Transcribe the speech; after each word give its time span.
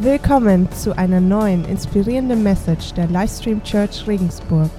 Willkommen 0.00 0.70
zu 0.70 0.96
einer 0.96 1.20
neuen 1.20 1.64
inspirierenden 1.64 2.44
Message 2.44 2.94
der 2.94 3.08
Livestream 3.08 3.60
Church 3.64 4.06
Regensburg. 4.06 4.70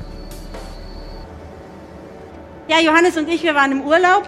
Ja, 2.70 2.80
Johannes 2.80 3.18
und 3.18 3.28
ich, 3.28 3.44
wir 3.44 3.54
waren 3.54 3.74
im 3.74 3.82
Urlaub 3.82 4.24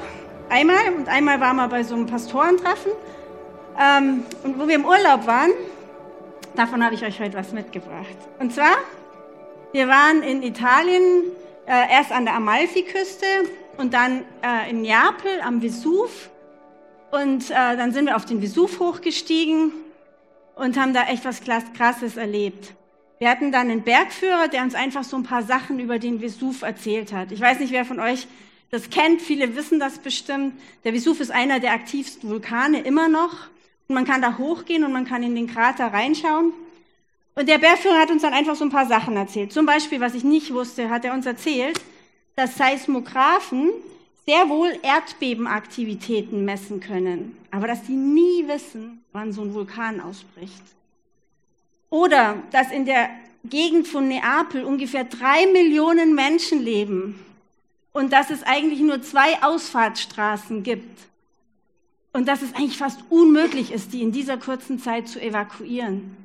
einmal 0.49 0.93
und 0.97 1.07
einmal 1.07 1.39
waren 1.39 1.55
wir 1.55 1.69
bei 1.69 1.83
so 1.83 1.95
einem 1.95 2.07
Pastorentreffen. 2.07 2.91
Ähm, 3.79 4.25
und 4.43 4.59
wo 4.59 4.67
wir 4.67 4.75
im 4.75 4.83
Urlaub 4.83 5.25
waren, 5.27 5.51
davon 6.57 6.83
habe 6.83 6.93
ich 6.93 7.05
euch 7.05 7.21
heute 7.21 7.37
was 7.37 7.53
mitgebracht. 7.53 8.17
Und 8.39 8.53
zwar, 8.53 8.75
wir 9.71 9.87
waren 9.87 10.21
in 10.23 10.43
Italien, 10.43 11.23
äh, 11.67 11.89
erst 11.89 12.11
an 12.11 12.25
der 12.25 12.35
Amalfiküste 12.35 13.25
und 13.77 13.93
dann 13.93 14.25
äh, 14.41 14.69
in 14.69 14.81
Neapel 14.81 15.39
am 15.41 15.61
Vesuv. 15.61 16.29
Und 17.11 17.49
äh, 17.49 17.53
dann 17.53 17.93
sind 17.93 18.07
wir 18.07 18.17
auf 18.17 18.25
den 18.25 18.41
Vesuv 18.41 18.77
hochgestiegen 18.81 19.71
und 20.61 20.77
haben 20.77 20.93
da 20.93 21.05
echt 21.05 21.25
was 21.25 21.41
Krasses 21.41 22.17
erlebt. 22.17 22.75
Wir 23.17 23.31
hatten 23.31 23.51
dann 23.51 23.71
einen 23.71 23.81
Bergführer, 23.81 24.47
der 24.47 24.61
uns 24.61 24.75
einfach 24.75 25.03
so 25.03 25.17
ein 25.17 25.23
paar 25.23 25.41
Sachen 25.41 25.79
über 25.79 25.97
den 25.97 26.21
Vesuv 26.21 26.61
erzählt 26.61 27.13
hat. 27.13 27.31
Ich 27.31 27.41
weiß 27.41 27.59
nicht, 27.59 27.71
wer 27.71 27.83
von 27.83 27.99
euch 27.99 28.27
das 28.69 28.91
kennt, 28.91 29.23
viele 29.23 29.55
wissen 29.55 29.79
das 29.79 29.97
bestimmt. 29.97 30.53
Der 30.83 30.93
Vesuv 30.93 31.19
ist 31.19 31.31
einer 31.31 31.59
der 31.59 31.73
aktivsten 31.73 32.29
Vulkane 32.29 32.81
immer 32.81 33.09
noch. 33.09 33.47
Und 33.87 33.95
man 33.95 34.05
kann 34.05 34.21
da 34.21 34.37
hochgehen 34.37 34.83
und 34.83 34.93
man 34.93 35.05
kann 35.05 35.23
in 35.23 35.35
den 35.35 35.47
Krater 35.47 35.87
reinschauen. 35.87 36.53
Und 37.33 37.49
der 37.49 37.57
Bergführer 37.57 37.99
hat 37.99 38.11
uns 38.11 38.21
dann 38.21 38.33
einfach 38.33 38.55
so 38.55 38.63
ein 38.63 38.69
paar 38.69 38.85
Sachen 38.85 39.17
erzählt. 39.17 39.51
Zum 39.51 39.65
Beispiel, 39.65 39.99
was 39.99 40.13
ich 40.13 40.23
nicht 40.23 40.53
wusste, 40.53 40.91
hat 40.91 41.05
er 41.05 41.13
uns 41.13 41.25
erzählt, 41.25 41.81
dass 42.35 42.55
Seismographen 42.55 43.71
sehr 44.25 44.49
wohl 44.49 44.77
Erdbebenaktivitäten 44.83 46.45
messen 46.45 46.79
können, 46.79 47.37
aber 47.49 47.67
dass 47.67 47.83
die 47.83 47.95
nie 47.95 48.47
wissen, 48.47 49.03
wann 49.11 49.33
so 49.33 49.41
ein 49.41 49.53
Vulkan 49.53 49.99
ausbricht. 49.99 50.61
Oder 51.89 52.41
dass 52.51 52.71
in 52.71 52.85
der 52.85 53.09
Gegend 53.43 53.87
von 53.87 54.07
Neapel 54.07 54.63
ungefähr 54.63 55.03
drei 55.03 55.47
Millionen 55.47 56.13
Menschen 56.13 56.63
leben 56.63 57.19
und 57.91 58.13
dass 58.13 58.29
es 58.29 58.43
eigentlich 58.43 58.79
nur 58.79 59.01
zwei 59.01 59.41
Ausfahrtsstraßen 59.41 60.63
gibt 60.63 60.99
und 62.13 62.27
dass 62.27 62.41
es 62.41 62.53
eigentlich 62.53 62.77
fast 62.77 62.99
unmöglich 63.09 63.71
ist, 63.71 63.93
die 63.93 64.01
in 64.01 64.11
dieser 64.11 64.37
kurzen 64.37 64.79
Zeit 64.79 65.07
zu 65.07 65.19
evakuieren. 65.19 66.15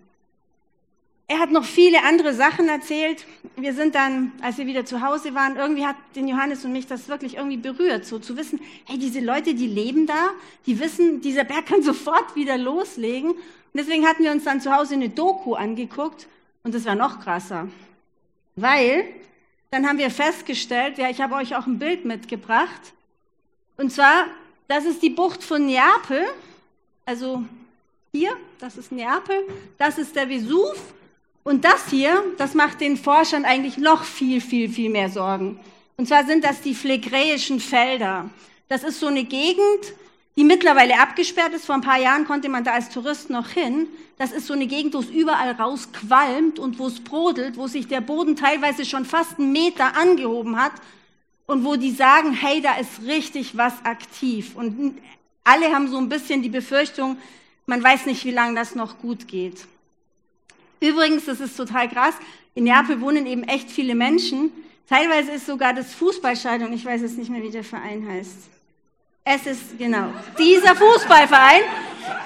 Er 1.29 1.41
hat 1.41 1.51
noch 1.51 1.65
viele 1.65 2.05
andere 2.05 2.35
Sachen 2.35 2.69
erzählt. 2.69 3.27
Wir 3.57 3.75
sind 3.75 3.97
dann, 3.97 4.33
als 4.43 4.59
wir 4.59 4.67
wieder 4.67 4.85
zu 4.85 5.01
Hause 5.01 5.35
waren, 5.35 5.57
irgendwie 5.57 5.85
hat 5.85 5.97
den 6.15 6.29
Johannes 6.29 6.65
und 6.65 6.73
mich 6.73 6.87
das 6.87 7.09
wirklich 7.09 7.37
irgendwie 7.37 7.57
berührt, 7.57 8.05
so 8.05 8.21
zu 8.21 8.37
wissen, 8.37 8.61
hey, 8.85 8.97
diese 8.97 9.19
Leute, 9.19 9.55
die 9.55 9.67
leben 9.67 10.07
da, 10.07 10.31
die 10.67 10.79
wissen, 10.79 11.21
dieser 11.21 11.43
Berg 11.43 11.67
kann 11.67 11.83
sofort 11.83 12.37
wieder 12.37 12.57
loslegen. 12.57 13.33
Und 13.33 13.41
deswegen 13.75 14.07
hatten 14.07 14.23
wir 14.23 14.31
uns 14.31 14.45
dann 14.45 14.61
zu 14.61 14.73
Hause 14.73 14.95
eine 14.95 15.09
Doku 15.09 15.55
angeguckt 15.55 16.29
und 16.63 16.75
das 16.75 16.85
war 16.85 16.95
noch 16.95 17.21
krasser. 17.21 17.69
Weil 18.55 19.05
dann 19.71 19.89
haben 19.89 19.99
wir 19.99 20.11
festgestellt, 20.11 20.97
ja, 20.97 21.11
ich 21.11 21.21
habe 21.21 21.35
euch 21.35 21.57
auch 21.57 21.67
ein 21.67 21.81
Bild 21.81 22.05
mitgebracht. 22.05 22.93
Und 23.77 23.93
zwar, 23.93 24.27
das 24.69 24.85
ist 24.85 25.03
die 25.03 25.11
Bucht 25.11 25.43
von 25.43 25.67
Neapel. 25.67 26.25
Also 27.05 27.45
hier, 28.13 28.37
das 28.61 28.77
ist 28.79 28.93
Neapel, 28.93 29.37
das 29.77 29.99
ist 29.99 30.15
der 30.15 30.29
Vesuv 30.29 30.77
und 31.47 31.65
das 31.65 31.91
hier, 31.91 32.25
das 32.39 32.55
macht 32.55 32.81
den 32.81 32.97
Forschern 32.97 33.45
eigentlich 33.45 33.79
noch 33.79 34.03
viel, 34.03 34.41
viel, 34.41 34.69
viel 34.69 34.91
mehr 34.91 35.11
Sorgen. 35.11 35.61
Und 35.97 36.09
zwar 36.09 36.27
sind 36.27 36.43
das 36.43 36.61
die 36.61 36.75
phlegräischen 36.75 37.61
Felder. 37.61 38.29
Das 38.69 38.83
ist 38.83 38.99
so 38.99 39.07
eine 39.07 39.23
Gegend, 39.23 39.95
die 40.37 40.43
mittlerweile 40.43 40.99
abgesperrt 40.99 41.55
ist. 41.55 41.65
Vor 41.65 41.77
ein 41.77 41.83
paar 41.83 42.01
Jahren 42.01 42.27
konnte 42.27 42.49
man 42.49 42.65
da 42.65 42.73
als 42.73 42.89
Tourist 42.89 43.31
noch 43.31 43.51
hin. 43.51 43.87
Das 44.19 44.33
ist 44.33 44.49
so 44.49 44.55
eine 44.55 44.67
Gegend, 44.67 44.95
wo 44.95 44.99
es 44.99 45.09
überall 45.09 45.53
rausqualmt 45.53 46.59
und 46.59 46.81
wo 46.81 46.89
es 46.89 46.99
brodelt, 46.99 47.57
wo 47.57 47.69
sich 47.69 47.87
der 47.87 48.01
Boden 48.01 48.35
teilweise 48.35 48.85
schon 48.85 49.05
fast 49.05 49.39
einen 49.39 49.53
Meter 49.53 49.97
angehoben 49.97 50.61
hat 50.61 50.73
und 51.47 51.65
wo 51.65 51.77
die 51.77 51.93
sagen, 51.93 52.33
hey, 52.33 52.61
da 52.61 52.75
ist 52.75 53.07
richtig 53.07 53.57
was 53.57 53.85
aktiv. 53.85 54.57
Und 54.57 54.99
alle 55.45 55.73
haben 55.73 55.87
so 55.87 55.99
ein 55.99 56.09
bisschen 56.09 56.43
die 56.43 56.49
Befürchtung, 56.49 57.19
man 57.67 57.85
weiß 57.85 58.07
nicht, 58.07 58.25
wie 58.25 58.33
lange 58.33 58.57
das 58.57 58.75
noch 58.75 58.99
gut 58.99 59.29
geht. 59.29 59.65
Übrigens, 60.81 61.25
das 61.25 61.41
ist 61.41 61.57
total 61.57 61.89
krass, 61.89 62.15
in 62.55 62.65
Neapel 62.65 63.01
wohnen 63.01 63.27
eben 63.27 63.45
echt 63.45 63.71
viele 63.71 63.95
Menschen. 63.95 64.51
Teilweise 64.89 65.33
ist 65.33 65.47
sogar 65.47 65.75
das 65.75 65.95
Fußballstadion, 65.95 66.73
ich 66.73 66.85
weiß 66.85 67.03
jetzt 67.03 67.19
nicht 67.19 67.31
mehr, 67.31 67.43
wie 67.43 67.51
der 67.51 67.65
Verein 67.65 68.07
heißt. 68.09 68.37
Es 69.25 69.47
ist, 69.47 69.79
genau, 69.79 70.13
dieser 70.39 70.77
Fußballverein, 70.77 71.63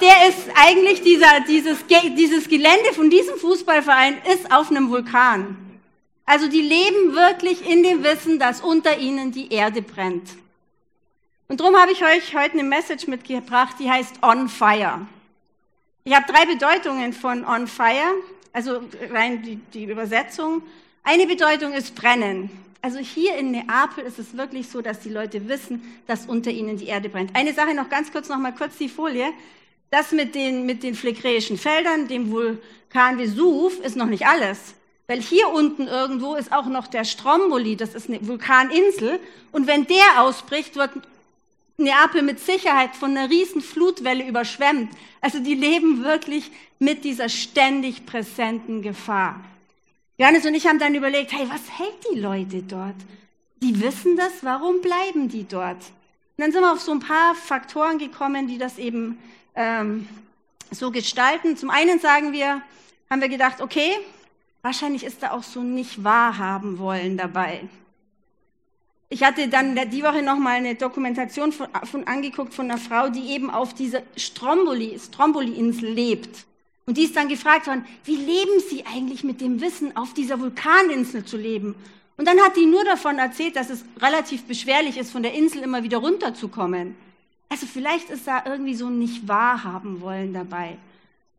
der 0.00 0.28
ist 0.28 0.38
eigentlich 0.55 1.03
dieser, 1.03 1.41
dieses, 1.49 1.78
dieses 2.16 2.49
Gelände 2.49 2.93
von 2.94 3.09
diesem 3.09 3.38
Fußballverein 3.38 4.19
ist 4.33 4.53
auf 4.53 4.71
einem 4.71 4.91
Vulkan. 4.91 5.56
Also 6.27 6.47
die 6.47 6.61
leben 6.61 7.15
wirklich 7.15 7.69
in 7.69 7.82
dem 7.82 8.05
Wissen, 8.05 8.38
dass 8.38 8.61
unter 8.61 8.99
ihnen 8.99 9.32
die 9.32 9.53
Erde 9.53 9.82
brennt. 9.82 10.31
Und 11.49 11.59
darum 11.59 11.75
habe 11.77 11.91
ich 11.91 12.05
euch 12.05 12.37
heute 12.37 12.53
eine 12.53 12.62
Message 12.62 13.09
mitgebracht, 13.09 13.77
die 13.81 13.91
heißt 13.91 14.22
On 14.22 14.49
Fire. 14.49 15.09
Ich 16.05 16.15
habe 16.15 16.32
drei 16.32 16.47
Bedeutungen 16.47 17.12
von 17.12 17.44
On 17.44 17.67
Fire 17.67 18.15
also 18.53 18.83
rein 19.11 19.43
die, 19.43 19.56
die 19.72 19.84
Übersetzung. 19.84 20.62
Eine 21.03 21.27
Bedeutung 21.27 21.72
ist 21.72 21.94
brennen. 21.94 22.50
Also 22.83 22.99
hier 22.99 23.37
in 23.37 23.50
Neapel 23.50 24.05
ist 24.05 24.19
es 24.19 24.37
wirklich 24.37 24.69
so, 24.69 24.81
dass 24.81 25.00
die 25.00 25.11
Leute 25.11 25.49
wissen, 25.49 25.83
dass 26.06 26.27
unter 26.27 26.50
ihnen 26.50 26.78
die 26.78 26.87
Erde 26.87 27.09
brennt. 27.09 27.37
Eine 27.37 27.53
Sache 27.53 27.75
noch 27.75 27.91
ganz 27.91 28.11
kurz, 28.11 28.28
noch 28.28 28.38
mal 28.38 28.55
kurz 28.55 28.78
die 28.78 28.88
Folie. 28.88 29.27
Das 29.91 30.12
mit 30.12 30.34
den, 30.34 30.66
mit 30.66 30.83
den 30.83 30.94
phlegräischen 30.94 31.59
Feldern, 31.59 32.09
dem 32.09 32.31
Vulkan 32.31 33.19
Vesuv, 33.19 33.78
ist 33.81 33.97
noch 33.97 34.06
nicht 34.06 34.27
alles. 34.27 34.75
Weil 35.09 35.21
hier 35.21 35.49
unten 35.49 35.88
irgendwo 35.88 36.37
ist 36.37 36.53
auch 36.53 36.67
noch 36.67 36.87
der 36.87 37.05
Stromboli, 37.05 37.77
das 37.77 37.94
ist 37.94 38.09
eine 38.09 38.27
Vulkaninsel. 38.27 39.19
Und 39.53 39.67
wenn 39.67 39.87
der 39.87 40.22
ausbricht, 40.22 40.77
wird 40.77 40.93
Neapel 41.80 42.22
mit 42.22 42.38
Sicherheit 42.41 42.94
von 42.94 43.16
einer 43.16 43.30
riesen 43.30 43.60
Flutwelle 43.62 44.26
überschwemmt. 44.26 44.92
Also 45.20 45.41
die 45.41 45.54
leben 45.54 46.04
wirklich 46.04 46.50
mit 46.78 47.04
dieser 47.04 47.28
ständig 47.28 48.06
präsenten 48.06 48.82
Gefahr. 48.82 49.41
Johannes 50.19 50.44
und 50.46 50.54
ich 50.54 50.66
haben 50.66 50.78
dann 50.78 50.94
überlegt, 50.94 51.32
hey, 51.32 51.48
was 51.48 51.78
hält 51.78 51.96
die 52.12 52.20
Leute 52.20 52.62
dort? 52.62 52.96
Die 53.62 53.80
wissen 53.80 54.16
das, 54.16 54.32
warum 54.42 54.80
bleiben 54.80 55.28
die 55.28 55.48
dort? 55.48 55.76
Und 55.76 56.44
dann 56.44 56.52
sind 56.52 56.62
wir 56.62 56.72
auf 56.72 56.80
so 56.80 56.92
ein 56.92 57.00
paar 57.00 57.34
Faktoren 57.34 57.98
gekommen, 57.98 58.46
die 58.46 58.58
das 58.58 58.78
eben 58.78 59.19
ähm, 59.54 60.08
so 60.70 60.90
gestalten. 60.90 61.56
Zum 61.56 61.70
einen 61.70 61.98
sagen 62.00 62.32
wir, 62.32 62.62
haben 63.10 63.20
wir 63.20 63.28
gedacht, 63.28 63.60
okay, 63.60 63.96
wahrscheinlich 64.62 65.04
ist 65.04 65.22
da 65.22 65.32
auch 65.32 65.42
so 65.42 65.62
nicht 65.62 66.04
wahrhaben 66.04 66.78
wollen 66.78 67.16
dabei. 67.16 67.69
Ich 69.12 69.25
hatte 69.25 69.48
dann 69.48 69.75
die 69.91 70.04
Woche 70.04 70.22
noch 70.22 70.38
mal 70.38 70.54
eine 70.54 70.76
Dokumentation 70.76 71.50
von, 71.50 71.66
von, 71.82 72.06
angeguckt 72.06 72.54
von 72.54 72.71
einer 72.71 72.78
Frau, 72.78 73.09
die 73.09 73.32
eben 73.32 73.50
auf 73.50 73.75
dieser 73.75 74.03
Stromboli, 74.16 74.97
Stromboli-Insel 74.98 75.88
lebt. 75.91 76.47
Und 76.87 76.97
die 76.97 77.04
ist 77.04 77.16
dann 77.16 77.28
gefragt 77.28 77.66
worden, 77.66 77.84
wie 78.04 78.15
leben 78.15 78.60
Sie 78.69 78.84
eigentlich 78.87 79.25
mit 79.25 79.41
dem 79.41 79.60
Wissen, 79.60 79.97
auf 79.97 80.15
dieser 80.15 80.38
Vulkaninsel 80.38 81.25
zu 81.25 81.37
leben? 81.37 81.75
Und 82.16 82.28
dann 82.28 82.41
hat 82.41 82.56
die 82.56 82.66
nur 82.66 82.84
davon 82.84 83.19
erzählt, 83.19 83.56
dass 83.56 83.69
es 83.69 83.84
relativ 84.00 84.44
beschwerlich 84.44 84.97
ist, 84.97 85.10
von 85.10 85.25
der 85.25 85.34
Insel 85.34 85.62
immer 85.62 85.82
wieder 85.82 85.99
runterzukommen. 85.99 86.94
Also 87.49 87.66
vielleicht 87.66 88.10
ist 88.10 88.28
da 88.28 88.44
irgendwie 88.47 88.75
so 88.76 88.87
ein 88.87 89.00
nicht 89.00 89.26
wahrhaben 89.26 90.00
wollen 90.03 90.32
dabei. 90.32 90.76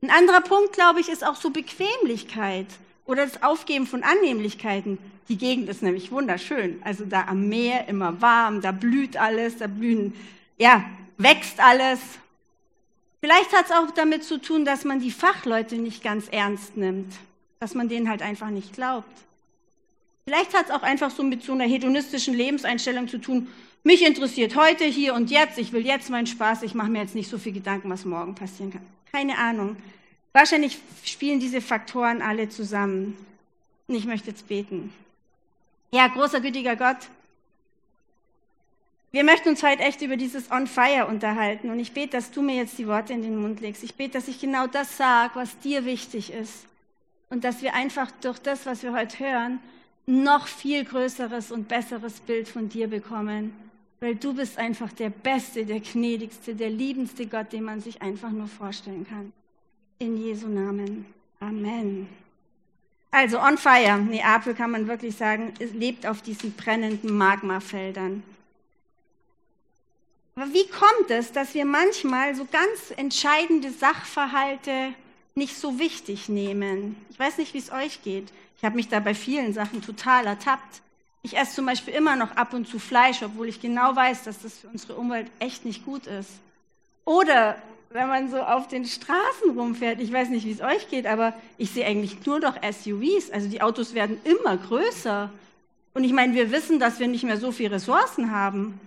Ein 0.01 0.09
anderer 0.09 0.41
Punkt, 0.41 0.73
glaube 0.73 0.99
ich, 0.99 1.07
ist 1.07 1.25
auch 1.25 1.35
so 1.35 1.51
Bequemlichkeit 1.51 2.67
oder 3.05 3.25
das 3.25 3.43
Aufgeben 3.43 3.87
von 3.87 4.03
Annehmlichkeiten. 4.03 4.97
Die 5.29 5.37
Gegend 5.37 5.69
ist 5.69 5.81
nämlich 5.81 6.11
wunderschön. 6.11 6.81
Also 6.83 7.05
da 7.05 7.25
am 7.27 7.47
Meer 7.47 7.87
immer 7.87 8.21
warm, 8.21 8.61
da 8.61 8.71
blüht 8.71 9.17
alles, 9.17 9.57
da 9.57 9.67
blühen, 9.67 10.13
ja, 10.57 10.83
wächst 11.17 11.59
alles. 11.59 11.99
Vielleicht 13.19 13.53
hat 13.53 13.65
es 13.65 13.71
auch 13.71 13.91
damit 13.91 14.23
zu 14.23 14.41
tun, 14.41 14.65
dass 14.65 14.83
man 14.83 14.99
die 14.99 15.11
Fachleute 15.11 15.75
nicht 15.75 16.03
ganz 16.03 16.27
ernst 16.29 16.75
nimmt, 16.75 17.13
dass 17.59 17.75
man 17.75 17.87
denen 17.87 18.09
halt 18.09 18.21
einfach 18.21 18.49
nicht 18.49 18.73
glaubt. 18.73 19.11
Vielleicht 20.25 20.53
hat 20.55 20.65
es 20.65 20.71
auch 20.71 20.83
einfach 20.83 21.11
so 21.11 21.23
mit 21.23 21.43
so 21.43 21.53
einer 21.53 21.65
hedonistischen 21.65 22.33
Lebenseinstellung 22.33 23.07
zu 23.07 23.19
tun. 23.19 23.47
Mich 23.83 24.05
interessiert 24.05 24.55
heute, 24.55 24.85
hier 24.85 25.13
und 25.15 25.31
jetzt. 25.31 25.57
Ich 25.57 25.71
will 25.73 25.85
jetzt 25.85 26.09
meinen 26.09 26.27
Spaß. 26.27 26.63
Ich 26.63 26.75
mache 26.75 26.89
mir 26.89 26.99
jetzt 26.99 27.15
nicht 27.15 27.29
so 27.29 27.37
viel 27.37 27.51
Gedanken, 27.51 27.89
was 27.89 28.05
morgen 28.05 28.35
passieren 28.35 28.71
kann. 28.71 28.85
Keine 29.11 29.37
Ahnung. 29.37 29.75
Wahrscheinlich 30.33 30.79
spielen 31.03 31.39
diese 31.39 31.61
Faktoren 31.61 32.21
alle 32.21 32.49
zusammen. 32.49 33.17
Und 33.87 33.95
ich 33.95 34.05
möchte 34.05 34.29
jetzt 34.29 34.47
beten. 34.47 34.93
Ja, 35.91 36.07
großer, 36.07 36.39
gütiger 36.39 36.75
Gott, 36.75 37.09
wir 39.13 39.25
möchten 39.25 39.49
uns 39.49 39.61
heute 39.61 39.83
echt 39.83 40.01
über 40.01 40.15
dieses 40.15 40.49
On 40.51 40.67
Fire 40.67 41.05
unterhalten. 41.05 41.69
Und 41.69 41.79
ich 41.79 41.91
bete, 41.91 42.11
dass 42.11 42.31
du 42.31 42.41
mir 42.41 42.55
jetzt 42.55 42.77
die 42.77 42.87
Worte 42.87 43.11
in 43.11 43.21
den 43.21 43.41
Mund 43.41 43.59
legst. 43.59 43.83
Ich 43.83 43.95
bete, 43.95 44.13
dass 44.13 44.29
ich 44.29 44.39
genau 44.39 44.67
das 44.67 44.95
sage, 44.95 45.35
was 45.35 45.59
dir 45.59 45.83
wichtig 45.83 46.31
ist. 46.31 46.65
Und 47.29 47.43
dass 47.43 47.61
wir 47.61 47.73
einfach 47.73 48.09
durch 48.21 48.39
das, 48.39 48.65
was 48.65 48.83
wir 48.83 48.93
heute 48.93 49.19
hören, 49.19 49.59
noch 50.05 50.47
viel 50.47 50.85
größeres 50.85 51.51
und 51.51 51.67
besseres 51.67 52.21
Bild 52.21 52.47
von 52.47 52.69
dir 52.69 52.87
bekommen. 52.87 53.53
Weil 53.99 54.15
du 54.15 54.33
bist 54.33 54.57
einfach 54.57 54.93
der 54.93 55.09
beste, 55.09 55.65
der 55.65 55.81
gnädigste, 55.81 56.55
der 56.55 56.69
liebendste 56.69 57.27
Gott, 57.27 57.51
den 57.51 57.65
man 57.65 57.81
sich 57.81 58.01
einfach 58.01 58.31
nur 58.31 58.47
vorstellen 58.47 59.05
kann. 59.07 59.33
In 60.01 60.17
Jesu 60.17 60.47
Namen. 60.47 61.05
Amen. 61.39 62.09
Also 63.11 63.39
on 63.39 63.55
fire. 63.55 63.99
Neapel 63.99 64.55
kann 64.55 64.71
man 64.71 64.87
wirklich 64.87 65.15
sagen, 65.15 65.53
lebt 65.59 66.07
auf 66.07 66.23
diesen 66.23 66.53
brennenden 66.53 67.15
Magmafeldern. 67.15 68.23
Aber 70.35 70.51
wie 70.53 70.67
kommt 70.69 71.11
es, 71.11 71.31
dass 71.31 71.53
wir 71.53 71.65
manchmal 71.65 72.33
so 72.33 72.47
ganz 72.51 72.91
entscheidende 72.97 73.69
Sachverhalte 73.69 74.95
nicht 75.35 75.55
so 75.55 75.77
wichtig 75.77 76.29
nehmen? 76.29 76.95
Ich 77.11 77.19
weiß 77.19 77.37
nicht, 77.37 77.53
wie 77.53 77.59
es 77.59 77.71
euch 77.71 78.01
geht. 78.01 78.33
Ich 78.57 78.65
habe 78.65 78.77
mich 78.77 78.87
da 78.87 78.99
bei 79.01 79.13
vielen 79.13 79.53
Sachen 79.53 79.83
total 79.83 80.25
ertappt. 80.25 80.81
Ich 81.21 81.37
esse 81.37 81.53
zum 81.53 81.67
Beispiel 81.67 81.93
immer 81.93 82.15
noch 82.15 82.35
ab 82.35 82.55
und 82.55 82.67
zu 82.67 82.79
Fleisch, 82.79 83.21
obwohl 83.21 83.49
ich 83.49 83.61
genau 83.61 83.95
weiß, 83.95 84.23
dass 84.23 84.41
das 84.41 84.57
für 84.57 84.67
unsere 84.69 84.95
Umwelt 84.95 85.27
echt 85.37 85.63
nicht 85.63 85.85
gut 85.85 86.07
ist. 86.07 86.31
Oder 87.05 87.61
wenn 87.93 88.07
man 88.07 88.29
so 88.29 88.39
auf 88.39 88.67
den 88.67 88.85
Straßen 88.85 89.51
rumfährt, 89.57 89.99
ich 89.99 90.11
weiß 90.11 90.29
nicht, 90.29 90.45
wie 90.45 90.51
es 90.51 90.61
euch 90.61 90.89
geht, 90.89 91.05
aber 91.05 91.33
ich 91.57 91.71
sehe 91.71 91.85
eigentlich 91.85 92.25
nur 92.25 92.39
noch 92.39 92.55
SUVs. 92.55 93.31
Also 93.31 93.49
die 93.49 93.61
Autos 93.61 93.93
werden 93.93 94.19
immer 94.23 94.57
größer. 94.57 95.29
Und 95.93 96.03
ich 96.03 96.13
meine, 96.13 96.33
wir 96.33 96.51
wissen, 96.51 96.79
dass 96.79 96.99
wir 96.99 97.07
nicht 97.07 97.23
mehr 97.23 97.37
so 97.37 97.51
viele 97.51 97.75
Ressourcen 97.75 98.31
haben. 98.31 98.79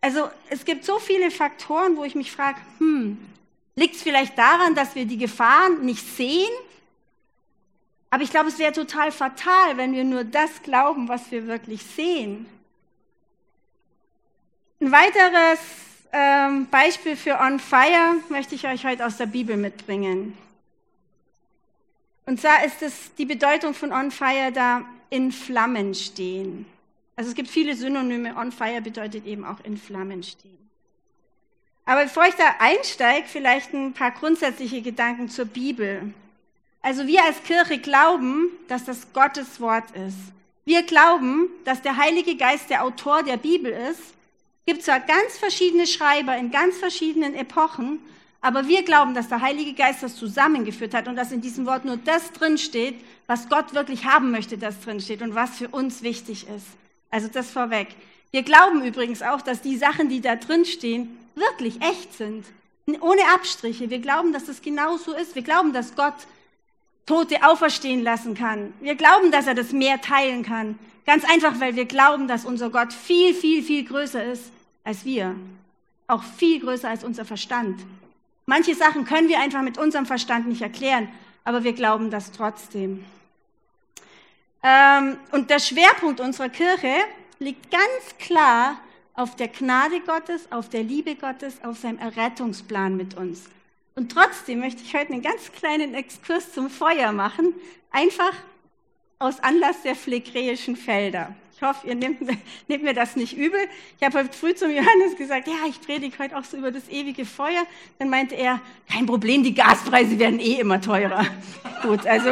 Also 0.00 0.28
es 0.50 0.64
gibt 0.64 0.84
so 0.84 0.98
viele 1.00 1.30
Faktoren, 1.32 1.96
wo 1.96 2.04
ich 2.04 2.14
mich 2.14 2.30
frage, 2.30 2.58
hm, 2.78 3.18
liegt 3.74 3.96
es 3.96 4.02
vielleicht 4.02 4.38
daran, 4.38 4.76
dass 4.76 4.94
wir 4.94 5.04
die 5.04 5.18
Gefahren 5.18 5.84
nicht 5.84 6.06
sehen? 6.06 6.48
Aber 8.10 8.22
ich 8.22 8.30
glaube, 8.30 8.48
es 8.48 8.58
wäre 8.58 8.72
total 8.72 9.10
fatal, 9.10 9.76
wenn 9.76 9.92
wir 9.92 10.04
nur 10.04 10.22
das 10.22 10.62
glauben, 10.62 11.08
was 11.08 11.30
wir 11.32 11.48
wirklich 11.48 11.82
sehen. 11.82 12.46
Ein 14.80 14.92
weiteres 14.92 15.58
ähm, 16.12 16.66
Beispiel 16.70 17.16
für 17.16 17.38
On 17.38 17.58
Fire 17.58 18.16
möchte 18.28 18.54
ich 18.54 18.66
euch 18.66 18.84
heute 18.84 19.04
aus 19.04 19.16
der 19.16 19.26
Bibel 19.26 19.56
mitbringen. 19.56 20.36
Und 22.26 22.40
zwar 22.40 22.64
ist 22.64 22.82
es 22.82 23.14
die 23.16 23.24
Bedeutung 23.24 23.74
von 23.74 23.92
On 23.92 24.10
Fire 24.10 24.52
da 24.52 24.82
in 25.10 25.32
Flammen 25.32 25.94
stehen. 25.94 26.66
Also 27.16 27.30
es 27.30 27.34
gibt 27.34 27.48
viele 27.48 27.74
Synonyme. 27.74 28.36
On 28.36 28.52
Fire 28.52 28.80
bedeutet 28.80 29.26
eben 29.26 29.44
auch 29.44 29.60
in 29.64 29.76
Flammen 29.76 30.22
stehen. 30.22 30.58
Aber 31.84 32.04
bevor 32.04 32.26
ich 32.26 32.34
da 32.34 32.56
einsteige, 32.58 33.26
vielleicht 33.26 33.72
ein 33.72 33.94
paar 33.94 34.10
grundsätzliche 34.10 34.82
Gedanken 34.82 35.28
zur 35.28 35.46
Bibel. 35.46 36.12
Also 36.82 37.06
wir 37.06 37.24
als 37.24 37.42
Kirche 37.42 37.78
glauben, 37.78 38.50
dass 38.68 38.84
das 38.84 39.12
Gottes 39.12 39.60
Wort 39.60 39.90
ist. 39.92 40.18
Wir 40.64 40.82
glauben, 40.82 41.48
dass 41.64 41.80
der 41.80 41.96
Heilige 41.96 42.36
Geist 42.36 42.68
der 42.68 42.84
Autor 42.84 43.22
der 43.22 43.38
Bibel 43.38 43.72
ist 43.72 44.17
gibt 44.68 44.82
zwar 44.82 45.00
ganz 45.00 45.38
verschiedene 45.38 45.86
Schreiber 45.86 46.36
in 46.36 46.50
ganz 46.50 46.76
verschiedenen 46.76 47.34
Epochen, 47.34 48.00
aber 48.42 48.68
wir 48.68 48.82
glauben, 48.82 49.14
dass 49.14 49.30
der 49.30 49.40
Heilige 49.40 49.72
Geist 49.72 50.02
das 50.02 50.14
zusammengeführt 50.14 50.92
hat 50.92 51.08
und 51.08 51.16
dass 51.16 51.32
in 51.32 51.40
diesem 51.40 51.64
Wort 51.64 51.86
nur 51.86 51.96
das 51.96 52.32
drinsteht, 52.32 52.96
was 53.26 53.48
Gott 53.48 53.72
wirklich 53.72 54.04
haben 54.04 54.30
möchte, 54.30 54.58
das 54.58 54.78
drinsteht 54.82 55.22
und 55.22 55.34
was 55.34 55.56
für 55.56 55.68
uns 55.68 56.02
wichtig 56.02 56.46
ist. 56.54 56.66
Also 57.08 57.28
das 57.28 57.50
vorweg. 57.50 57.88
Wir 58.30 58.42
glauben 58.42 58.84
übrigens 58.84 59.22
auch, 59.22 59.40
dass 59.40 59.62
die 59.62 59.78
Sachen, 59.78 60.10
die 60.10 60.20
da 60.20 60.36
drinstehen, 60.36 61.18
wirklich 61.34 61.80
echt 61.80 62.12
sind. 62.12 62.44
Ohne 63.00 63.22
Abstriche. 63.34 63.88
Wir 63.88 64.00
glauben, 64.00 64.34
dass 64.34 64.44
das 64.44 64.60
genau 64.60 64.98
so 64.98 65.14
ist. 65.14 65.34
Wir 65.34 65.42
glauben, 65.42 65.72
dass 65.72 65.96
Gott 65.96 66.26
Tote 67.06 67.42
auferstehen 67.42 68.02
lassen 68.02 68.34
kann. 68.34 68.74
Wir 68.80 68.96
glauben, 68.96 69.30
dass 69.30 69.46
er 69.46 69.54
das 69.54 69.72
Meer 69.72 70.02
teilen 70.02 70.42
kann. 70.42 70.78
Ganz 71.06 71.24
einfach, 71.24 71.58
weil 71.58 71.74
wir 71.74 71.86
glauben, 71.86 72.28
dass 72.28 72.44
unser 72.44 72.68
Gott 72.68 72.92
viel, 72.92 73.32
viel, 73.32 73.62
viel 73.62 73.84
größer 73.84 74.22
ist 74.22 74.52
als 74.88 75.04
wir. 75.04 75.36
Auch 76.06 76.22
viel 76.22 76.60
größer 76.60 76.88
als 76.88 77.04
unser 77.04 77.26
Verstand. 77.26 77.78
Manche 78.46 78.74
Sachen 78.74 79.04
können 79.04 79.28
wir 79.28 79.38
einfach 79.38 79.60
mit 79.60 79.76
unserem 79.76 80.06
Verstand 80.06 80.48
nicht 80.48 80.62
erklären, 80.62 81.08
aber 81.44 81.62
wir 81.62 81.74
glauben 81.74 82.10
das 82.10 82.32
trotzdem. 82.32 83.04
Ähm, 84.62 85.18
und 85.30 85.50
der 85.50 85.60
Schwerpunkt 85.60 86.20
unserer 86.20 86.48
Kirche 86.48 86.94
liegt 87.38 87.70
ganz 87.70 88.18
klar 88.18 88.78
auf 89.12 89.36
der 89.36 89.48
Gnade 89.48 90.00
Gottes, 90.00 90.50
auf 90.50 90.70
der 90.70 90.82
Liebe 90.82 91.14
Gottes, 91.14 91.62
auf 91.62 91.78
seinem 91.78 91.98
Errettungsplan 91.98 92.96
mit 92.96 93.14
uns. 93.14 93.44
Und 93.94 94.10
trotzdem 94.10 94.60
möchte 94.60 94.82
ich 94.82 94.94
heute 94.94 95.12
einen 95.12 95.22
ganz 95.22 95.52
kleinen 95.52 95.92
Exkurs 95.92 96.52
zum 96.54 96.70
Feuer 96.70 97.12
machen, 97.12 97.52
einfach 97.90 98.32
aus 99.18 99.40
Anlass 99.40 99.82
der 99.82 99.96
phlegräischen 99.96 100.76
Felder. 100.76 101.34
Ich 101.60 101.66
hoffe, 101.66 101.88
ihr 101.88 101.96
nehmt, 101.96 102.20
nehmt, 102.68 102.84
mir 102.84 102.94
das 102.94 103.16
nicht 103.16 103.36
übel. 103.36 103.58
Ich 103.98 104.06
habe 104.06 104.20
heute 104.20 104.32
früh 104.32 104.54
zum 104.54 104.70
Johannes 104.70 105.16
gesagt, 105.16 105.48
ja, 105.48 105.54
ich 105.68 105.80
predige 105.80 106.16
heute 106.20 106.38
auch 106.38 106.44
so 106.44 106.56
über 106.56 106.70
das 106.70 106.88
ewige 106.88 107.24
Feuer. 107.26 107.66
Dann 107.98 108.10
meinte 108.10 108.36
er, 108.36 108.60
kein 108.88 109.06
Problem, 109.06 109.42
die 109.42 109.54
Gaspreise 109.54 110.20
werden 110.20 110.38
eh 110.38 110.60
immer 110.60 110.80
teurer. 110.80 111.26
Gut, 111.82 112.06
also 112.06 112.30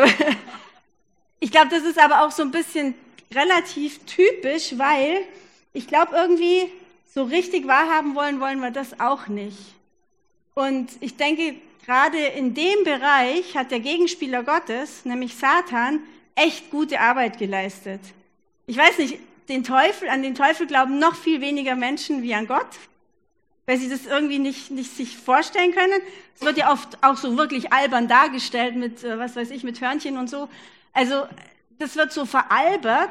ich 1.41 1.51
glaube, 1.51 1.71
das 1.71 1.83
ist 1.83 1.99
aber 1.99 2.25
auch 2.25 2.31
so 2.31 2.43
ein 2.43 2.53
bisschen 2.53 2.95
relativ 3.35 3.99
typisch, 4.07 4.79
weil 4.79 5.23
ich 5.73 5.89
glaube, 5.89 6.15
irgendwie 6.15 6.71
so 7.13 7.25
richtig 7.25 7.67
wahrhaben 7.67 8.15
wollen, 8.15 8.39
wollen 8.39 8.61
wir 8.61 8.71
das 8.71 9.01
auch 9.01 9.27
nicht. 9.27 9.59
Und 10.55 10.91
ich 11.01 11.17
denke, 11.17 11.57
gerade 11.85 12.19
in 12.19 12.55
dem 12.55 12.85
Bereich 12.85 13.57
hat 13.57 13.73
der 13.73 13.81
Gegenspieler 13.81 14.45
Gottes, 14.45 15.05
nämlich 15.05 15.35
Satan, 15.35 15.99
echt 16.37 16.71
gute 16.71 17.01
Arbeit 17.01 17.39
geleistet. 17.39 18.01
Ich 18.67 18.77
weiß 18.77 18.99
nicht, 18.99 19.19
den 19.49 19.63
Teufel, 19.63 20.09
an 20.09 20.23
den 20.23 20.35
Teufel 20.35 20.67
glauben 20.67 20.99
noch 20.99 21.15
viel 21.15 21.41
weniger 21.41 21.77
Menschen 21.77 22.23
wie 22.23 22.35
an 22.35 22.49
Gott, 22.49 22.67
weil 23.65 23.79
sie 23.79 23.89
das 23.89 24.07
irgendwie 24.07 24.41
nicht, 24.41 24.71
nicht 24.71 24.97
sich 24.97 25.17
vorstellen 25.17 25.73
können. 25.73 26.01
Es 26.35 26.43
wird 26.43 26.59
ja 26.59 26.73
oft 26.73 27.03
auch 27.03 27.17
so 27.17 27.37
wirklich 27.37 27.73
albern 27.73 28.09
dargestellt 28.09 28.77
mit, 28.77 29.05
äh, 29.05 29.19
was 29.19 29.37
weiß 29.37 29.51
ich, 29.51 29.63
mit 29.63 29.81
Hörnchen 29.81 30.19
und 30.19 30.29
so. 30.29 30.49
Also, 30.93 31.27
das 31.79 31.95
wird 31.95 32.13
so 32.13 32.25
veralbert, 32.25 33.11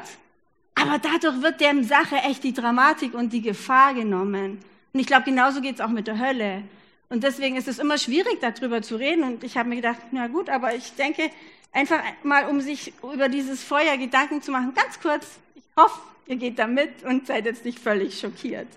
aber 0.74 0.98
dadurch 0.98 1.40
wird 1.40 1.60
der 1.60 1.82
Sache 1.84 2.16
echt 2.16 2.44
die 2.44 2.52
Dramatik 2.52 3.14
und 3.14 3.32
die 3.32 3.42
Gefahr 3.42 3.94
genommen. 3.94 4.58
Und 4.92 5.00
ich 5.00 5.06
glaube, 5.06 5.24
genauso 5.24 5.60
geht 5.60 5.76
es 5.76 5.80
auch 5.80 5.88
mit 5.88 6.06
der 6.06 6.18
Hölle. 6.18 6.62
Und 7.08 7.22
deswegen 7.22 7.56
ist 7.56 7.68
es 7.68 7.78
immer 7.78 7.96
schwierig, 7.96 8.40
darüber 8.40 8.82
zu 8.82 8.96
reden. 8.96 9.22
Und 9.22 9.44
ich 9.44 9.56
habe 9.56 9.68
mir 9.68 9.76
gedacht, 9.76 10.00
na 10.10 10.26
gut, 10.26 10.50
aber 10.50 10.74
ich 10.74 10.94
denke, 10.94 11.30
einfach 11.72 12.02
mal, 12.24 12.46
um 12.46 12.60
sich 12.60 12.92
über 13.02 13.28
dieses 13.28 13.62
Feuer 13.62 13.96
Gedanken 13.96 14.42
zu 14.42 14.50
machen, 14.50 14.74
ganz 14.74 15.00
kurz, 15.00 15.38
hoffe, 15.76 16.00
ihr 16.26 16.36
geht 16.36 16.58
da 16.58 16.66
mit 16.66 17.02
und 17.04 17.26
seid 17.26 17.44
jetzt 17.44 17.64
nicht 17.64 17.78
völlig 17.78 18.18
schockiert. 18.18 18.68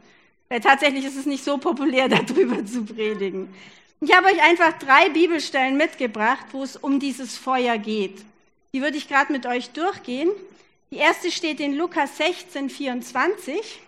Weil 0.50 0.62
tatsächlich 0.62 1.06
ist 1.06 1.16
es 1.16 1.26
nicht 1.26 1.44
so 1.44 1.58
populär, 1.58 2.10
darüber 2.10 2.66
zu 2.66 2.84
predigen. 2.84 3.54
Ich 4.02 4.16
habe 4.16 4.28
euch 4.28 4.42
einfach 4.42 4.78
drei 4.80 5.10
Bibelstellen 5.10 5.78
mitgebracht, 5.78 6.46
wo 6.52 6.64
es 6.64 6.76
um 6.76 7.00
dieses 7.00 7.38
Feuer 7.38 7.78
geht. 7.78 8.24
Die 8.74 8.82
würde 8.82 8.98
ich 8.98 9.08
gerade 9.08 9.32
mit 9.32 9.46
euch 9.46 9.72
durchgehen. 9.72 10.30
Die 10.92 10.98
erste 10.98 11.32
steht 11.32 11.60
in 11.60 11.76
Lukas 11.76 12.18
16, 12.18 12.70
24. 12.70 13.82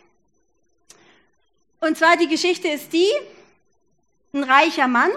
Und 1.80 1.98
zwar 1.98 2.18
die 2.18 2.28
Geschichte 2.28 2.68
ist 2.68 2.94
die, 2.94 3.10
ein 4.34 4.44
reicher 4.44 4.88
Mann 4.88 5.12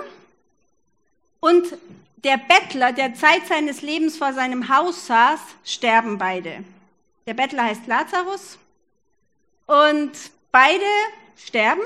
und 1.40 1.76
der 2.16 2.38
Bettler, 2.38 2.92
der 2.92 3.14
Zeit 3.14 3.46
seines 3.46 3.82
Lebens 3.82 4.16
vor 4.16 4.32
seinem 4.32 4.74
Haus 4.74 5.06
saß, 5.06 5.40
sterben 5.64 6.16
beide. 6.16 6.64
Der 7.26 7.34
Bettler 7.34 7.64
heißt 7.64 7.86
Lazarus 7.86 8.58
und 9.66 10.12
beide 10.52 10.84
sterben. 11.36 11.82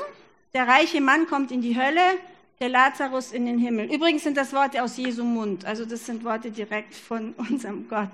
Der 0.53 0.67
reiche 0.67 1.01
Mann 1.01 1.27
kommt 1.27 1.53
in 1.53 1.63
die 1.63 1.79
Hölle, 1.79 2.19
der 2.61 2.69
Lazarus 2.69 3.33
in 3.33 3.47
den 3.47 3.59
Himmel. 3.59 3.93
Übrigens 3.93 4.25
sind 4.25 4.37
das 4.37 4.53
Worte 4.53 4.83
aus 4.83 4.97
Jesu 4.97 5.23
Mund, 5.23 5.65
also 5.65 5.85
das 5.85 6.07
sind 6.07 6.25
Worte 6.25 6.51
direkt 6.51 6.95
von 6.95 7.33
unserem 7.51 7.89
Gott. 7.89 8.11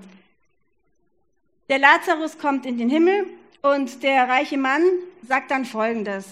Der 1.68 1.78
Lazarus 1.78 2.38
kommt 2.38 2.66
in 2.66 2.76
den 2.76 2.90
Himmel 2.90 3.26
und 3.62 4.02
der 4.02 4.28
reiche 4.28 4.58
Mann 4.58 4.82
sagt 5.26 5.50
dann 5.50 5.64
Folgendes. 5.64 6.26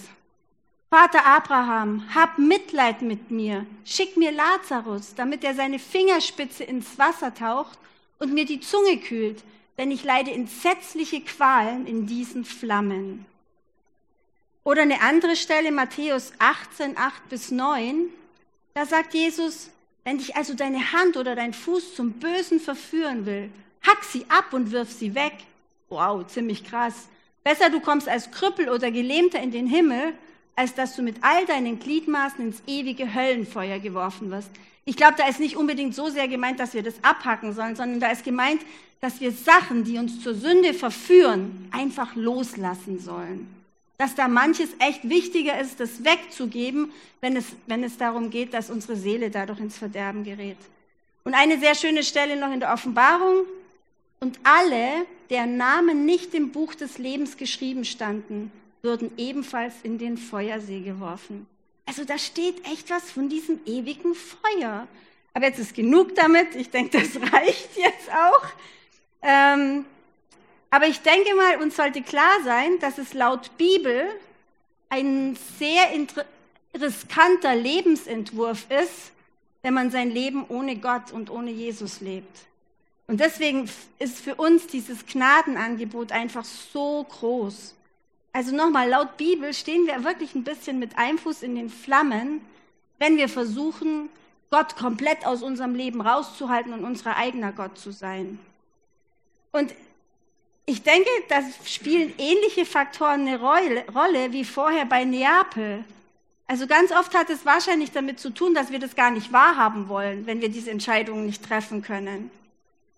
Vater 0.91 1.25
Abraham, 1.25 2.03
hab 2.13 2.37
Mitleid 2.37 3.01
mit 3.01 3.31
mir, 3.31 3.65
schick 3.83 4.15
mir 4.15 4.31
Lazarus, 4.31 5.15
damit 5.15 5.43
er 5.43 5.55
seine 5.55 5.79
Fingerspitze 5.79 6.63
ins 6.63 6.99
Wasser 6.99 7.33
taucht 7.33 7.79
und 8.19 8.31
mir 8.31 8.45
die 8.45 8.59
Zunge 8.59 8.97
kühlt, 8.97 9.43
denn 9.77 9.91
ich 9.91 10.03
leide 10.03 10.31
entsetzliche 10.31 11.21
Qualen 11.21 11.87
in 11.87 12.05
diesen 12.07 12.45
Flammen. 12.45 13.25
Oder 14.63 14.83
eine 14.83 15.01
andere 15.01 15.35
Stelle, 15.35 15.71
Matthäus 15.71 16.31
18, 16.39 16.97
8 16.97 17.29
bis 17.29 17.51
9, 17.51 18.05
da 18.73 18.85
sagt 18.85 19.13
Jesus, 19.13 19.69
wenn 20.03 20.17
dich 20.17 20.35
also 20.35 20.53
deine 20.53 20.93
Hand 20.93 21.17
oder 21.17 21.35
dein 21.35 21.53
Fuß 21.53 21.95
zum 21.95 22.13
Bösen 22.13 22.59
verführen 22.59 23.25
will, 23.25 23.49
hack 23.81 24.03
sie 24.03 24.25
ab 24.29 24.53
und 24.53 24.71
wirf 24.71 24.91
sie 24.91 25.15
weg. 25.15 25.33
Wow, 25.89 26.25
ziemlich 26.27 26.63
krass. 26.63 27.07
Besser 27.43 27.69
du 27.69 27.81
kommst 27.81 28.07
als 28.07 28.31
Krüppel 28.31 28.69
oder 28.69 28.89
Gelähmter 28.89 29.39
in 29.39 29.51
den 29.51 29.67
Himmel, 29.67 30.13
als 30.55 30.73
dass 30.75 30.95
du 30.95 31.01
mit 31.01 31.17
all 31.21 31.45
deinen 31.45 31.79
Gliedmaßen 31.79 32.45
ins 32.45 32.61
ewige 32.67 33.13
Höllenfeuer 33.13 33.79
geworfen 33.79 34.29
wirst. 34.31 34.49
Ich 34.85 34.95
glaube, 34.95 35.15
da 35.17 35.27
ist 35.27 35.39
nicht 35.39 35.55
unbedingt 35.55 35.95
so 35.95 36.09
sehr 36.09 36.27
gemeint, 36.27 36.59
dass 36.59 36.73
wir 36.73 36.83
das 36.83 36.95
abhacken 37.01 37.53
sollen, 37.53 37.75
sondern 37.75 37.99
da 37.99 38.11
ist 38.11 38.23
gemeint, 38.23 38.61
dass 38.99 39.19
wir 39.19 39.31
Sachen, 39.31 39.83
die 39.83 39.97
uns 39.97 40.21
zur 40.21 40.33
Sünde 40.33 40.73
verführen, 40.73 41.67
einfach 41.71 42.15
loslassen 42.15 42.99
sollen. 42.99 43.53
Dass 43.97 44.15
da 44.15 44.27
manches 44.27 44.69
echt 44.79 45.07
wichtiger 45.07 45.59
ist, 45.59 45.79
das 45.79 46.03
wegzugeben, 46.03 46.91
wenn 47.21 47.35
es, 47.35 47.45
wenn 47.67 47.83
es 47.83 47.97
darum 47.97 48.29
geht, 48.29 48.53
dass 48.53 48.69
unsere 48.69 48.95
Seele 48.95 49.29
dadurch 49.29 49.59
ins 49.59 49.77
Verderben 49.77 50.23
gerät. 50.23 50.57
Und 51.23 51.33
eine 51.33 51.59
sehr 51.59 51.75
schöne 51.75 52.03
Stelle 52.03 52.35
noch 52.35 52.51
in 52.51 52.59
der 52.59 52.73
Offenbarung. 52.73 53.45
Und 54.19 54.39
alle, 54.43 55.05
deren 55.29 55.57
Namen 55.57 56.05
nicht 56.05 56.33
im 56.33 56.51
Buch 56.51 56.75
des 56.75 56.97
Lebens 56.97 57.37
geschrieben 57.37 57.85
standen, 57.85 58.51
würden 58.83 59.11
ebenfalls 59.17 59.75
in 59.83 59.97
den 59.97 60.17
Feuersee 60.17 60.81
geworfen. 60.81 61.47
Also 61.85 62.03
da 62.03 62.17
steht 62.17 62.67
echt 62.67 62.89
was 62.89 63.09
von 63.09 63.29
diesem 63.29 63.61
ewigen 63.65 64.13
Feuer. 64.13 64.87
Aber 65.33 65.45
jetzt 65.45 65.59
ist 65.59 65.73
genug 65.73 66.15
damit. 66.15 66.53
Ich 66.55 66.69
denke, 66.69 66.99
das 66.99 67.15
reicht 67.33 67.77
jetzt 67.77 68.11
auch. 68.11 68.43
Ähm, 69.21 69.85
aber 70.69 70.87
ich 70.87 70.99
denke 70.99 71.33
mal, 71.33 71.61
uns 71.61 71.77
sollte 71.77 72.01
klar 72.01 72.43
sein, 72.43 72.77
dass 72.79 72.97
es 72.97 73.13
laut 73.13 73.57
Bibel 73.57 74.05
ein 74.89 75.37
sehr 75.57 75.83
riskanter 76.77 77.55
Lebensentwurf 77.55 78.69
ist, 78.69 79.11
wenn 79.61 79.73
man 79.73 79.91
sein 79.91 80.11
Leben 80.11 80.45
ohne 80.49 80.75
Gott 80.75 81.13
und 81.13 81.29
ohne 81.29 81.51
Jesus 81.51 82.01
lebt. 82.01 82.39
Und 83.07 83.21
deswegen 83.21 83.69
ist 83.99 84.19
für 84.19 84.35
uns 84.35 84.67
dieses 84.67 85.05
Gnadenangebot 85.05 86.11
einfach 86.11 86.43
so 86.43 87.05
groß. 87.09 87.75
Also 88.33 88.55
nochmal, 88.55 88.89
laut 88.89 89.15
Bibel 89.17 89.53
stehen 89.53 89.85
wir 89.85 90.03
wirklich 90.03 90.33
ein 90.33 90.43
bisschen 90.43 90.79
mit 90.79 90.97
einem 90.97 91.19
Fuß 91.19 91.43
in 91.43 91.55
den 91.55 91.69
Flammen, 91.69 92.41
wenn 92.97 93.15
wir 93.15 93.29
versuchen, 93.29 94.09
Gott 94.49 94.75
komplett 94.75 95.25
aus 95.25 95.43
unserem 95.43 95.75
Leben 95.75 96.01
rauszuhalten 96.01 96.73
und 96.73 96.83
unser 96.83 97.15
eigener 97.15 97.51
Gott 97.51 97.77
zu 97.77 97.91
sein. 97.91 98.39
Und 99.51 99.73
ich 100.65 100.81
denke, 100.81 101.09
da 101.29 101.41
spielen 101.65 102.13
ähnliche 102.17 102.65
Faktoren 102.65 103.27
eine 103.27 103.39
Rolle 103.39 104.31
wie 104.31 104.45
vorher 104.45 104.85
bei 104.85 105.03
Neapel. 105.03 105.83
Also 106.47 106.67
ganz 106.67 106.91
oft 106.91 107.13
hat 107.15 107.29
es 107.29 107.45
wahrscheinlich 107.45 107.91
damit 107.91 108.19
zu 108.19 108.29
tun, 108.29 108.53
dass 108.53 108.71
wir 108.71 108.79
das 108.79 108.95
gar 108.95 109.11
nicht 109.11 109.31
wahrhaben 109.31 109.89
wollen, 109.89 110.25
wenn 110.25 110.41
wir 110.41 110.49
diese 110.49 110.71
Entscheidungen 110.71 111.25
nicht 111.25 111.43
treffen 111.43 111.81
können. 111.81 112.31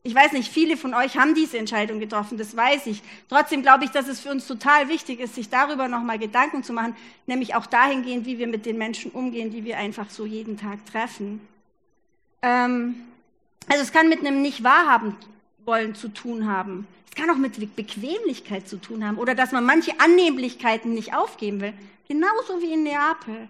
Ich 0.06 0.14
weiß 0.14 0.34
nicht, 0.34 0.54
viele 0.54 0.78
von 0.78 0.94
euch 0.94 1.18
haben 1.18 1.34
diese 1.34 1.58
Entscheidung 1.58 2.00
getroffen, 2.00 2.38
das 2.38 2.56
weiß 2.56 2.86
ich. 2.86 3.02
Trotzdem 3.28 3.64
glaube 3.64 3.86
ich, 3.86 3.90
dass 3.90 4.08
es 4.08 4.20
für 4.20 4.30
uns 4.30 4.46
total 4.46 4.88
wichtig 4.88 5.20
ist, 5.20 5.34
sich 5.34 5.50
darüber 5.50 5.88
nochmal 5.88 6.20
Gedanken 6.20 6.62
zu 6.62 6.74
machen, 6.74 6.96
nämlich 7.26 7.56
auch 7.56 7.66
dahingehend, 7.66 8.28
wie 8.28 8.38
wir 8.38 8.46
mit 8.46 8.68
den 8.68 8.78
Menschen 8.78 9.10
umgehen, 9.10 9.50
die 9.50 9.66
wir 9.66 9.80
einfach 9.80 10.12
so 10.12 10.28
jeden 10.28 10.60
Tag 10.60 10.86
treffen. 10.86 11.42
Ähm, 12.44 12.98
also 13.68 13.82
es 13.82 13.92
kann 13.92 14.08
mit 14.08 14.20
einem 14.20 14.44
nicht 14.44 14.64
wahrhaben 14.64 15.16
wollen 15.66 15.96
zu 15.96 16.10
tun 16.10 16.46
haben. 16.46 16.86
Es 17.10 17.16
kann 17.16 17.32
auch 17.32 17.38
mit 17.38 17.76
Bequemlichkeit 17.76 18.68
zu 18.68 18.78
tun 18.78 19.04
haben 19.04 19.18
oder 19.18 19.34
dass 19.34 19.54
man 19.54 19.66
manche 19.66 20.00
Annehmlichkeiten 20.00 20.94
nicht 20.94 21.16
aufgeben 21.16 21.62
will. 21.62 21.74
Genauso 22.08 22.62
wie 22.62 22.74
in 22.74 22.84
Neapel. 22.84 23.50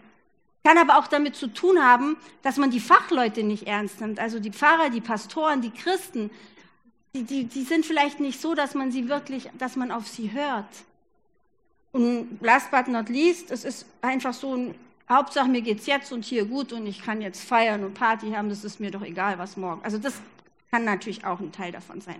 Kann 0.65 0.79
aber 0.79 0.97
auch 0.97 1.05
damit 1.05 1.35
zu 1.35 1.45
tun 1.45 1.79
haben, 1.79 2.17
dass 2.41 2.57
man 2.57 2.71
die 2.71 2.79
Fachleute 2.79 3.43
nicht 3.43 3.67
ernst 3.67 4.01
nimmt. 4.01 4.19
Also 4.19 4.39
die 4.39 4.49
Pfarrer, 4.49 4.89
die 4.89 4.99
Pastoren, 4.99 5.61
die 5.61 5.69
Christen, 5.69 6.31
die, 7.13 7.21
die, 7.21 7.43
die 7.43 7.61
sind 7.61 7.85
vielleicht 7.85 8.19
nicht 8.19 8.41
so, 8.41 8.55
dass 8.55 8.73
man 8.73 8.91
sie 8.91 9.07
wirklich, 9.07 9.47
dass 9.59 9.75
man 9.75 9.91
auf 9.91 10.07
sie 10.07 10.31
hört. 10.31 10.65
Und 11.91 12.39
last 12.41 12.71
but 12.71 12.87
not 12.87 13.09
least, 13.09 13.51
es 13.51 13.63
ist 13.63 13.85
einfach 14.01 14.33
so 14.33 14.55
ein, 14.55 14.73
Hauptsache 15.07 15.47
mir 15.47 15.61
geht's 15.61 15.85
jetzt 15.85 16.11
und 16.11 16.25
hier 16.25 16.45
gut 16.45 16.73
und 16.73 16.87
ich 16.87 17.03
kann 17.03 17.21
jetzt 17.21 17.47
feiern 17.47 17.83
und 17.83 17.93
Party 17.93 18.31
haben, 18.31 18.49
das 18.49 18.63
ist 18.63 18.79
mir 18.79 18.89
doch 18.89 19.03
egal, 19.03 19.37
was 19.37 19.57
morgen. 19.57 19.83
Also 19.83 19.99
das 19.99 20.15
kann 20.71 20.83
natürlich 20.83 21.25
auch 21.25 21.41
ein 21.41 21.51
Teil 21.51 21.73
davon 21.73 22.01
sein. 22.01 22.17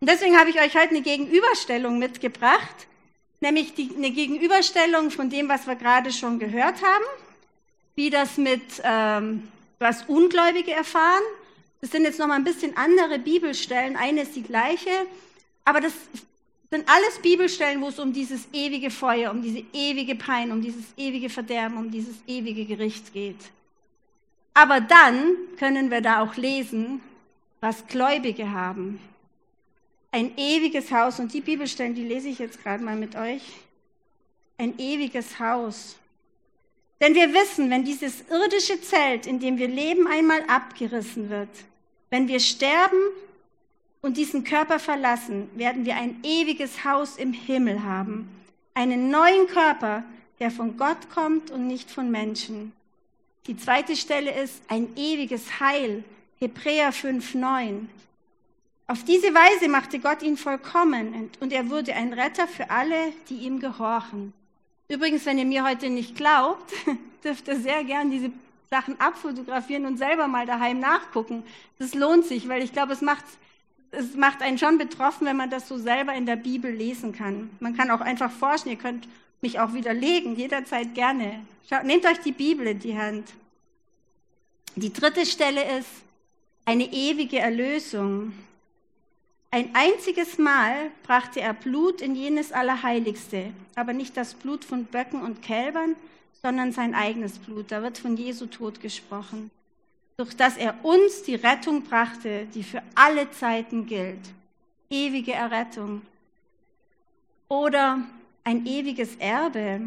Und 0.00 0.10
deswegen 0.10 0.36
habe 0.36 0.50
ich 0.50 0.60
euch 0.60 0.74
heute 0.74 0.90
eine 0.90 1.02
Gegenüberstellung 1.02 2.00
mitgebracht, 2.00 2.88
nämlich 3.40 3.74
die, 3.74 3.92
eine 3.96 4.10
Gegenüberstellung 4.10 5.12
von 5.12 5.30
dem, 5.30 5.48
was 5.48 5.68
wir 5.68 5.76
gerade 5.76 6.10
schon 6.10 6.40
gehört 6.40 6.82
haben 6.82 7.04
wie 8.00 8.08
das 8.08 8.38
mit 8.38 8.62
ähm, 8.82 9.46
was 9.78 10.04
Ungläubige 10.04 10.72
erfahren. 10.72 11.22
Das 11.82 11.90
sind 11.90 12.04
jetzt 12.04 12.18
noch 12.18 12.28
mal 12.28 12.36
ein 12.36 12.44
bisschen 12.44 12.74
andere 12.74 13.18
Bibelstellen. 13.18 13.94
Eine 13.94 14.22
ist 14.22 14.34
die 14.34 14.42
gleiche, 14.42 14.88
aber 15.66 15.82
das 15.82 15.92
sind 16.70 16.88
alles 16.88 17.18
Bibelstellen, 17.20 17.82
wo 17.82 17.88
es 17.88 17.98
um 17.98 18.14
dieses 18.14 18.48
ewige 18.54 18.90
Feuer, 18.90 19.30
um 19.30 19.42
diese 19.42 19.62
ewige 19.74 20.14
Pein, 20.14 20.50
um 20.50 20.62
dieses 20.62 20.84
ewige 20.96 21.28
Verderben, 21.28 21.76
um 21.76 21.90
dieses 21.90 22.14
ewige 22.26 22.64
Gericht 22.64 23.12
geht. 23.12 23.50
Aber 24.54 24.80
dann 24.80 25.36
können 25.58 25.90
wir 25.90 26.00
da 26.00 26.22
auch 26.22 26.36
lesen, 26.36 27.02
was 27.60 27.86
Gläubige 27.86 28.50
haben. 28.50 28.98
Ein 30.10 30.38
ewiges 30.38 30.90
Haus. 30.90 31.20
Und 31.20 31.34
die 31.34 31.42
Bibelstellen, 31.42 31.94
die 31.94 32.04
lese 32.04 32.28
ich 32.28 32.38
jetzt 32.38 32.62
gerade 32.62 32.82
mal 32.82 32.96
mit 32.96 33.14
euch. 33.14 33.42
Ein 34.56 34.78
ewiges 34.78 35.38
Haus. 35.38 35.99
Denn 37.00 37.14
wir 37.14 37.32
wissen, 37.32 37.70
wenn 37.70 37.84
dieses 37.84 38.22
irdische 38.30 38.80
Zelt, 38.80 39.26
in 39.26 39.40
dem 39.40 39.56
wir 39.56 39.68
leben, 39.68 40.06
einmal 40.06 40.42
abgerissen 40.48 41.30
wird, 41.30 41.48
wenn 42.10 42.28
wir 42.28 42.40
sterben 42.40 42.98
und 44.02 44.16
diesen 44.16 44.44
Körper 44.44 44.78
verlassen, 44.78 45.48
werden 45.54 45.86
wir 45.86 45.96
ein 45.96 46.20
ewiges 46.22 46.84
Haus 46.84 47.16
im 47.16 47.32
Himmel 47.32 47.82
haben, 47.82 48.28
einen 48.74 49.10
neuen 49.10 49.46
Körper, 49.46 50.04
der 50.40 50.50
von 50.50 50.76
Gott 50.76 51.10
kommt 51.12 51.50
und 51.50 51.66
nicht 51.66 51.90
von 51.90 52.10
Menschen. 52.10 52.72
Die 53.46 53.56
zweite 53.56 53.96
Stelle 53.96 54.32
ist 54.42 54.62
ein 54.68 54.94
ewiges 54.96 55.60
Heil, 55.60 56.04
Hebräer 56.38 56.92
5,9. 56.92 57.86
Auf 58.86 59.04
diese 59.04 59.32
Weise 59.34 59.68
machte 59.68 60.00
Gott 60.00 60.22
ihn 60.22 60.36
vollkommen 60.36 61.30
und 61.40 61.52
er 61.52 61.70
wurde 61.70 61.94
ein 61.94 62.12
Retter 62.12 62.46
für 62.48 62.70
alle, 62.70 63.12
die 63.28 63.36
ihm 63.36 63.60
gehorchen. 63.60 64.32
Übrigens, 64.90 65.24
wenn 65.24 65.38
ihr 65.38 65.44
mir 65.44 65.64
heute 65.64 65.88
nicht 65.88 66.16
glaubt, 66.16 66.72
dürft 67.24 67.46
ihr 67.46 67.60
sehr 67.60 67.84
gern 67.84 68.10
diese 68.10 68.32
Sachen 68.70 68.98
abfotografieren 69.00 69.86
und 69.86 69.98
selber 69.98 70.26
mal 70.26 70.46
daheim 70.46 70.80
nachgucken. 70.80 71.44
Das 71.78 71.94
lohnt 71.94 72.26
sich, 72.26 72.48
weil 72.48 72.60
ich 72.62 72.72
glaube, 72.72 72.92
es 72.92 73.00
macht, 73.00 73.24
es 73.92 74.16
macht 74.16 74.42
einen 74.42 74.58
schon 74.58 74.78
betroffen, 74.78 75.28
wenn 75.28 75.36
man 75.36 75.48
das 75.48 75.68
so 75.68 75.78
selber 75.78 76.12
in 76.14 76.26
der 76.26 76.34
Bibel 76.34 76.72
lesen 76.72 77.12
kann. 77.12 77.50
Man 77.60 77.76
kann 77.76 77.92
auch 77.92 78.00
einfach 78.00 78.32
forschen, 78.32 78.68
ihr 78.68 78.76
könnt 78.76 79.06
mich 79.40 79.60
auch 79.60 79.74
widerlegen, 79.74 80.34
jederzeit 80.34 80.92
gerne. 80.92 81.40
Schaut, 81.68 81.84
nehmt 81.84 82.04
euch 82.04 82.18
die 82.18 82.32
Bibel 82.32 82.66
in 82.66 82.80
die 82.80 82.98
Hand. 82.98 83.28
Die 84.74 84.92
dritte 84.92 85.24
Stelle 85.24 85.78
ist 85.78 85.88
eine 86.64 86.92
ewige 86.92 87.38
Erlösung. 87.38 88.32
Ein 89.52 89.74
einziges 89.74 90.38
Mal 90.38 90.92
brachte 91.02 91.40
er 91.40 91.54
Blut 91.54 92.00
in 92.00 92.14
jenes 92.14 92.52
Allerheiligste, 92.52 93.52
aber 93.74 93.92
nicht 93.92 94.16
das 94.16 94.34
Blut 94.34 94.64
von 94.64 94.84
Böcken 94.84 95.22
und 95.22 95.42
Kälbern, 95.42 95.96
sondern 96.40 96.70
sein 96.70 96.94
eigenes 96.94 97.38
Blut. 97.38 97.72
Da 97.72 97.82
wird 97.82 97.98
von 97.98 98.16
Jesu 98.16 98.46
Tod 98.46 98.80
gesprochen, 98.80 99.50
durch 100.16 100.36
das 100.36 100.56
er 100.56 100.84
uns 100.84 101.24
die 101.24 101.34
Rettung 101.34 101.82
brachte, 101.82 102.46
die 102.54 102.62
für 102.62 102.80
alle 102.94 103.28
Zeiten 103.32 103.86
gilt. 103.86 104.20
Ewige 104.88 105.32
Errettung. 105.32 106.02
Oder 107.48 108.04
ein 108.44 108.66
ewiges 108.66 109.16
Erbe. 109.16 109.80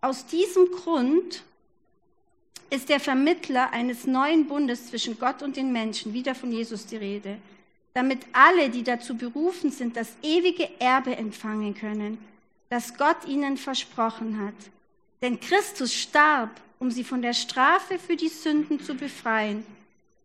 Aus 0.00 0.26
diesem 0.26 0.68
Grund 0.72 1.44
ist 2.70 2.88
der 2.88 2.98
Vermittler 2.98 3.70
eines 3.72 4.04
neuen 4.04 4.48
Bundes 4.48 4.88
zwischen 4.88 5.16
Gott 5.20 5.42
und 5.42 5.56
den 5.56 5.70
Menschen, 5.70 6.12
wieder 6.12 6.34
von 6.34 6.50
Jesus 6.50 6.86
die 6.86 6.96
Rede 6.96 7.38
damit 7.94 8.20
alle, 8.32 8.70
die 8.70 8.82
dazu 8.82 9.16
berufen 9.16 9.70
sind, 9.70 9.96
das 9.96 10.12
ewige 10.22 10.68
Erbe 10.80 11.16
empfangen 11.16 11.74
können, 11.74 12.18
das 12.70 12.96
Gott 12.96 13.26
ihnen 13.26 13.56
versprochen 13.56 14.44
hat. 14.44 14.54
Denn 15.20 15.38
Christus 15.38 15.92
starb, 15.92 16.50
um 16.78 16.90
sie 16.90 17.04
von 17.04 17.22
der 17.22 17.34
Strafe 17.34 17.98
für 17.98 18.16
die 18.16 18.28
Sünden 18.28 18.80
zu 18.80 18.94
befreien, 18.94 19.64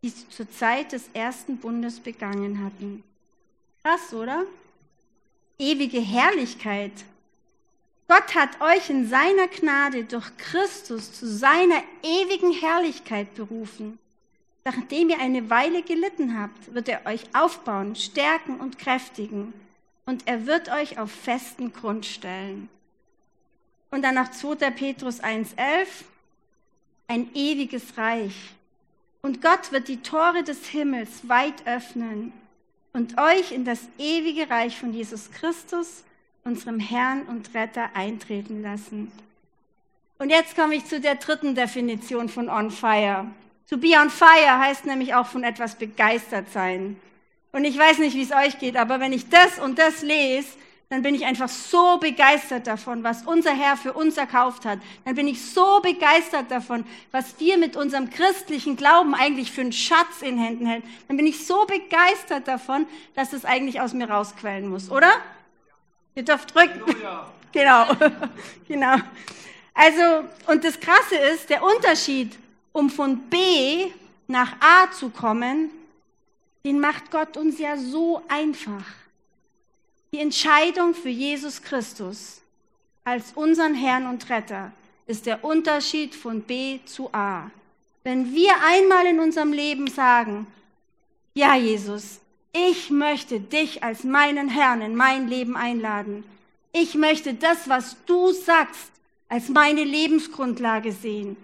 die 0.01 0.09
sie 0.09 0.27
zur 0.29 0.49
Zeit 0.49 0.91
des 0.91 1.09
ersten 1.13 1.57
Bundes 1.57 1.99
begangen 1.99 2.63
hatten. 2.63 3.03
Krass, 3.83 4.13
oder? 4.13 4.45
Ewige 5.59 5.99
Herrlichkeit. 5.99 6.93
Gott 8.07 8.35
hat 8.35 8.61
euch 8.61 8.89
in 8.89 9.09
seiner 9.09 9.47
Gnade 9.47 10.05
durch 10.05 10.25
Christus 10.37 11.11
zu 11.11 11.27
seiner 11.27 11.83
ewigen 12.03 12.53
Herrlichkeit 12.53 13.35
berufen. 13.35 13.99
Nachdem 14.67 15.09
ihr 15.09 15.21
eine 15.21 15.49
Weile 15.49 15.81
gelitten 15.81 16.37
habt, 16.37 16.73
wird 16.73 16.89
er 16.89 17.05
euch 17.05 17.23
aufbauen, 17.33 17.95
stärken 17.95 18.59
und 18.59 18.77
kräftigen. 18.77 19.53
Und 20.05 20.27
er 20.27 20.45
wird 20.45 20.67
euch 20.67 20.99
auf 20.99 21.09
festen 21.09 21.71
Grund 21.71 22.05
stellen. 22.05 22.67
Und 23.91 24.01
dann 24.01 24.15
nach 24.15 24.29
2. 24.29 24.69
Petrus 24.71 25.23
1.11, 25.23 25.87
ein 27.07 27.33
ewiges 27.33 27.97
Reich. 27.97 28.35
Und 29.21 29.41
Gott 29.41 29.71
wird 29.71 29.87
die 29.87 30.01
Tore 30.01 30.43
des 30.43 30.67
Himmels 30.67 31.29
weit 31.29 31.65
öffnen 31.65 32.33
und 32.91 33.17
euch 33.17 33.53
in 33.53 33.63
das 33.63 33.87
ewige 33.97 34.49
Reich 34.49 34.77
von 34.77 34.93
Jesus 34.93 35.31
Christus, 35.31 36.03
unserem 36.43 36.81
Herrn 36.81 37.21
und 37.21 37.53
Retter, 37.53 37.91
eintreten 37.93 38.61
lassen. 38.61 39.13
Und 40.19 40.29
jetzt 40.29 40.57
komme 40.57 40.75
ich 40.75 40.83
zu 40.83 40.99
der 40.99 41.15
dritten 41.15 41.55
Definition 41.55 42.27
von 42.27 42.49
On 42.49 42.69
Fire. 42.69 43.27
To 43.69 43.77
be 43.77 43.93
on 43.99 44.09
fire 44.09 44.59
heißt 44.59 44.85
nämlich 44.85 45.13
auch 45.13 45.27
von 45.27 45.43
etwas 45.43 45.75
begeistert 45.75 46.51
sein. 46.51 46.99
Und 47.51 47.65
ich 47.65 47.77
weiß 47.77 47.97
nicht, 47.99 48.15
wie 48.15 48.23
es 48.23 48.31
euch 48.31 48.59
geht, 48.59 48.77
aber 48.77 48.99
wenn 48.99 49.13
ich 49.13 49.29
das 49.29 49.59
und 49.59 49.77
das 49.79 50.01
lese, 50.01 50.49
dann 50.89 51.01
bin 51.01 51.15
ich 51.15 51.25
einfach 51.25 51.49
so 51.49 51.97
begeistert 51.97 52.65
davon, 52.65 53.03
was 53.03 53.23
unser 53.23 53.53
Herr 53.53 53.75
für 53.75 53.91
uns 53.91 54.15
erkauft 54.15 54.63
hat. 54.63 54.79
Dann 55.03 55.15
bin 55.15 55.27
ich 55.27 55.45
so 55.45 55.81
begeistert 55.81 56.49
davon, 56.49 56.85
was 57.11 57.37
wir 57.39 57.57
mit 57.57 57.75
unserem 57.75 58.09
christlichen 58.09 58.77
Glauben 58.77 59.13
eigentlich 59.13 59.51
für 59.51 59.61
einen 59.61 59.73
Schatz 59.73 60.21
in 60.21 60.37
Händen 60.37 60.69
halten. 60.69 60.87
Dann 61.09 61.17
bin 61.17 61.27
ich 61.27 61.45
so 61.45 61.65
begeistert 61.65 62.47
davon, 62.47 62.87
dass 63.15 63.33
es 63.33 63.43
eigentlich 63.43 63.81
aus 63.81 63.93
mir 63.93 64.09
rausquellen 64.09 64.69
muss, 64.69 64.89
oder? 64.89 65.11
Ihr 66.15 66.23
dürft 66.23 66.53
drücken. 66.55 66.81
Genau, 67.53 67.87
genau. 68.67 68.97
Also, 69.73 70.25
und 70.47 70.63
das 70.63 70.79
Krasse 70.79 71.15
ist, 71.15 71.49
der 71.49 71.63
Unterschied, 71.63 72.37
um 72.71 72.89
von 72.89 73.17
B 73.29 73.87
nach 74.27 74.55
A 74.59 74.91
zu 74.91 75.09
kommen, 75.09 75.69
den 76.65 76.79
macht 76.79 77.11
Gott 77.11 77.37
uns 77.37 77.59
ja 77.59 77.77
so 77.77 78.21
einfach. 78.27 78.85
Die 80.11 80.19
Entscheidung 80.19 80.93
für 80.93 81.09
Jesus 81.09 81.61
Christus 81.61 82.41
als 83.03 83.31
unseren 83.35 83.73
Herrn 83.73 84.05
und 84.07 84.29
Retter 84.29 84.71
ist 85.05 85.25
der 85.25 85.43
Unterschied 85.43 86.13
von 86.13 86.41
B 86.41 86.79
zu 86.85 87.13
A. 87.13 87.49
Wenn 88.03 88.33
wir 88.33 88.51
einmal 88.65 89.05
in 89.05 89.19
unserem 89.19 89.53
Leben 89.53 89.87
sagen, 89.87 90.47
ja 91.33 91.55
Jesus, 91.55 92.19
ich 92.51 92.89
möchte 92.89 93.39
dich 93.39 93.83
als 93.83 94.03
meinen 94.03 94.49
Herrn 94.49 94.81
in 94.81 94.95
mein 94.95 95.27
Leben 95.27 95.55
einladen. 95.55 96.23
Ich 96.73 96.95
möchte 96.95 97.33
das, 97.33 97.69
was 97.69 97.95
du 98.05 98.31
sagst, 98.31 98.91
als 99.29 99.49
meine 99.49 99.83
Lebensgrundlage 99.83 100.91
sehen. 100.91 101.37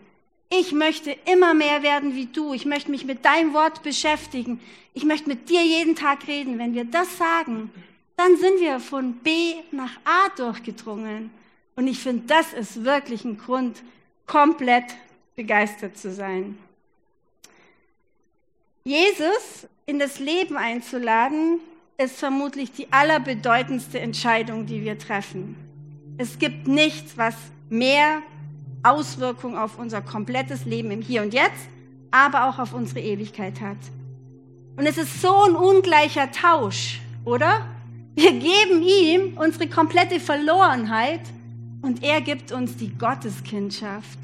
Ich 0.60 0.72
möchte 0.72 1.18
immer 1.26 1.56
mehr 1.56 1.82
werden 1.82 2.14
wie 2.14 2.28
du. 2.28 2.54
Ich 2.54 2.66
möchte 2.66 2.92
mich 2.92 3.06
mit 3.06 3.26
deinem 3.26 3.56
Wort 3.56 3.82
beschäftigen. 3.82 4.60
Ich 4.94 5.04
möchte 5.04 5.28
mit 5.28 5.50
dir 5.50 5.64
jeden 5.64 5.96
Tag 5.96 6.28
reden. 6.28 6.60
Wenn 6.60 6.76
wir 6.76 6.86
das 6.86 7.18
sagen, 7.18 7.72
dann 8.18 8.38
sind 8.38 8.60
wir 8.60 8.80
von 8.80 9.14
B 9.14 9.56
nach 9.72 9.98
A 10.06 10.30
durchgedrungen. 10.38 11.32
Und 11.76 11.88
ich 11.88 11.98
finde, 11.98 12.28
das 12.28 12.54
ist 12.54 12.84
wirklich 12.84 13.26
ein 13.26 13.40
Grund, 13.40 13.82
komplett 14.28 14.86
begeistert 15.36 15.98
zu 15.98 16.14
sein. 16.14 16.56
Jesus 18.84 19.68
in 19.88 19.98
das 19.98 20.20
Leben 20.20 20.56
einzuladen, 20.56 21.62
ist 21.98 22.20
vermutlich 22.20 22.72
die 22.72 22.92
allerbedeutendste 22.92 24.00
Entscheidung, 24.00 24.68
die 24.68 24.84
wir 24.84 25.00
treffen. 25.00 25.56
Es 26.18 26.38
gibt 26.38 26.68
nichts, 26.68 27.18
was 27.18 27.36
mehr 27.70 28.22
Auswirkung 28.84 29.58
auf 29.58 29.80
unser 29.80 30.02
komplettes 30.02 30.66
Leben 30.66 30.92
im 30.92 31.02
Hier 31.02 31.22
und 31.22 31.34
Jetzt, 31.34 31.68
aber 32.12 32.48
auch 32.48 32.60
auf 32.60 32.74
unsere 32.74 33.00
Ewigkeit 33.00 33.60
hat. 33.62 33.78
Und 34.76 34.86
es 34.86 34.98
ist 34.98 35.22
so 35.22 35.44
ein 35.44 35.56
ungleicher 35.56 36.32
Tausch, 36.32 37.02
oder? 37.26 37.66
Wir 38.16 38.32
geben 38.32 38.84
ihm 38.84 39.38
unsere 39.38 39.68
komplette 39.68 40.20
Verlorenheit 40.20 41.22
und 41.82 42.04
er 42.04 42.22
gibt 42.22 42.52
uns 42.52 42.76
die 42.76 42.90
Gotteskindschaft. 42.90 44.20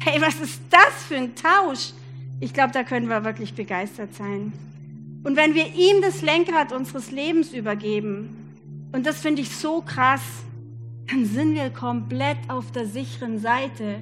Hey, 0.00 0.20
was 0.20 0.36
ist 0.36 0.60
das 0.70 1.04
für 1.06 1.16
ein 1.16 1.34
Tausch? 1.34 1.92
Ich 2.40 2.52
glaube, 2.52 2.72
da 2.72 2.82
können 2.82 3.08
wir 3.08 3.24
wirklich 3.24 3.54
begeistert 3.54 4.14
sein. 4.14 4.52
Und 5.24 5.36
wenn 5.36 5.54
wir 5.54 5.74
ihm 5.74 6.02
das 6.02 6.22
Lenkrad 6.22 6.72
unseres 6.72 7.10
Lebens 7.10 7.52
übergeben, 7.52 8.36
und 8.92 9.04
das 9.06 9.20
finde 9.20 9.42
ich 9.42 9.54
so 9.54 9.80
krass, 9.80 10.22
dann 11.08 11.24
sind 11.24 11.54
wir 11.54 11.70
komplett 11.70 12.38
auf 12.48 12.72
der 12.72 12.86
sicheren 12.86 13.38
Seite, 13.38 14.00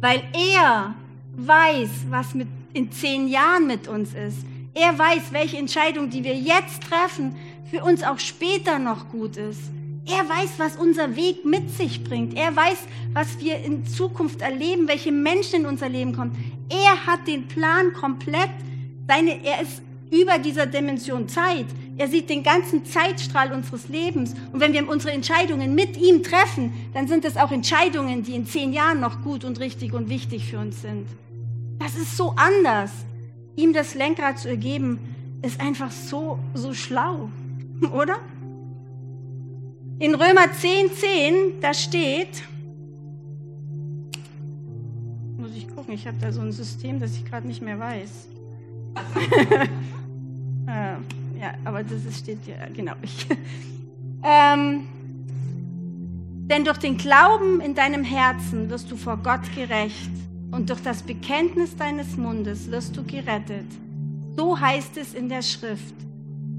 weil 0.00 0.22
er 0.32 0.94
weiß, 1.36 2.06
was 2.08 2.34
mit 2.34 2.48
in 2.72 2.92
zehn 2.92 3.28
Jahren 3.28 3.66
mit 3.66 3.88
uns 3.88 4.14
ist. 4.14 4.38
Er 4.74 4.98
weiß, 4.98 5.32
welche 5.32 5.56
Entscheidung, 5.56 6.10
die 6.10 6.22
wir 6.22 6.34
jetzt 6.34 6.82
treffen, 6.82 7.34
für 7.70 7.82
uns 7.82 8.02
auch 8.02 8.18
später 8.18 8.78
noch 8.78 9.08
gut 9.08 9.36
ist. 9.36 9.70
Er 10.06 10.28
weiß, 10.28 10.52
was 10.58 10.76
unser 10.76 11.16
Weg 11.16 11.44
mit 11.44 11.70
sich 11.70 12.02
bringt. 12.02 12.34
Er 12.34 12.54
weiß, 12.54 12.78
was 13.12 13.40
wir 13.40 13.58
in 13.58 13.86
Zukunft 13.86 14.40
erleben, 14.40 14.88
welche 14.88 15.12
Menschen 15.12 15.60
in 15.60 15.66
unser 15.66 15.88
Leben 15.88 16.14
kommen. 16.14 16.52
Er 16.70 17.06
hat 17.06 17.26
den 17.26 17.46
Plan 17.48 17.92
komplett. 17.92 18.50
Seine, 19.06 19.44
er 19.44 19.62
ist 19.62 19.82
über 20.10 20.38
dieser 20.38 20.66
Dimension 20.66 21.28
Zeit. 21.28 21.66
Er 21.96 22.08
sieht 22.08 22.30
den 22.30 22.42
ganzen 22.42 22.84
Zeitstrahl 22.84 23.52
unseres 23.52 23.88
Lebens. 23.88 24.34
Und 24.52 24.60
wenn 24.60 24.72
wir 24.72 24.88
unsere 24.88 25.12
Entscheidungen 25.12 25.74
mit 25.74 25.96
ihm 25.96 26.22
treffen, 26.22 26.72
dann 26.94 27.08
sind 27.08 27.24
es 27.24 27.36
auch 27.36 27.50
Entscheidungen, 27.50 28.22
die 28.22 28.34
in 28.34 28.46
zehn 28.46 28.72
Jahren 28.72 29.00
noch 29.00 29.22
gut 29.22 29.44
und 29.44 29.60
richtig 29.60 29.92
und 29.92 30.08
wichtig 30.08 30.46
für 30.50 30.58
uns 30.58 30.82
sind. 30.82 31.06
Das 31.78 31.96
ist 31.96 32.16
so 32.16 32.34
anders. 32.36 32.90
Ihm 33.56 33.72
das 33.72 33.94
Lenkrad 33.94 34.38
zu 34.38 34.48
ergeben, 34.48 34.98
ist 35.42 35.60
einfach 35.60 35.90
so, 35.90 36.38
so 36.54 36.74
schlau. 36.74 37.28
Oder? 37.92 38.16
In 39.98 40.14
Römer 40.14 40.52
10, 40.52 40.92
10, 40.92 41.60
da 41.60 41.74
steht, 41.74 42.42
muss 45.36 45.56
ich 45.56 45.68
gucken, 45.74 45.94
ich 45.94 46.06
habe 46.06 46.18
da 46.20 46.30
so 46.30 46.40
ein 46.40 46.52
System, 46.52 47.00
das 47.00 47.16
ich 47.16 47.24
gerade 47.24 47.48
nicht 47.48 47.62
mehr 47.62 47.80
weiß. 47.80 48.28
äh, 50.66 50.96
ja, 51.40 51.54
aber 51.64 51.82
das 51.82 52.18
steht 52.18 52.46
ja, 52.46 52.66
genau. 52.74 52.94
ähm, 54.24 54.88
denn 56.48 56.64
durch 56.64 56.78
den 56.78 56.96
Glauben 56.96 57.60
in 57.60 57.74
deinem 57.74 58.04
Herzen 58.04 58.70
wirst 58.70 58.90
du 58.90 58.96
vor 58.96 59.18
Gott 59.18 59.54
gerecht 59.54 60.10
und 60.50 60.70
durch 60.70 60.80
das 60.80 61.02
Bekenntnis 61.02 61.76
deines 61.76 62.16
Mundes 62.16 62.70
wirst 62.70 62.96
du 62.96 63.04
gerettet. 63.04 63.66
So 64.36 64.58
heißt 64.58 64.96
es 64.96 65.14
in 65.14 65.28
der 65.28 65.42
Schrift. 65.42 65.94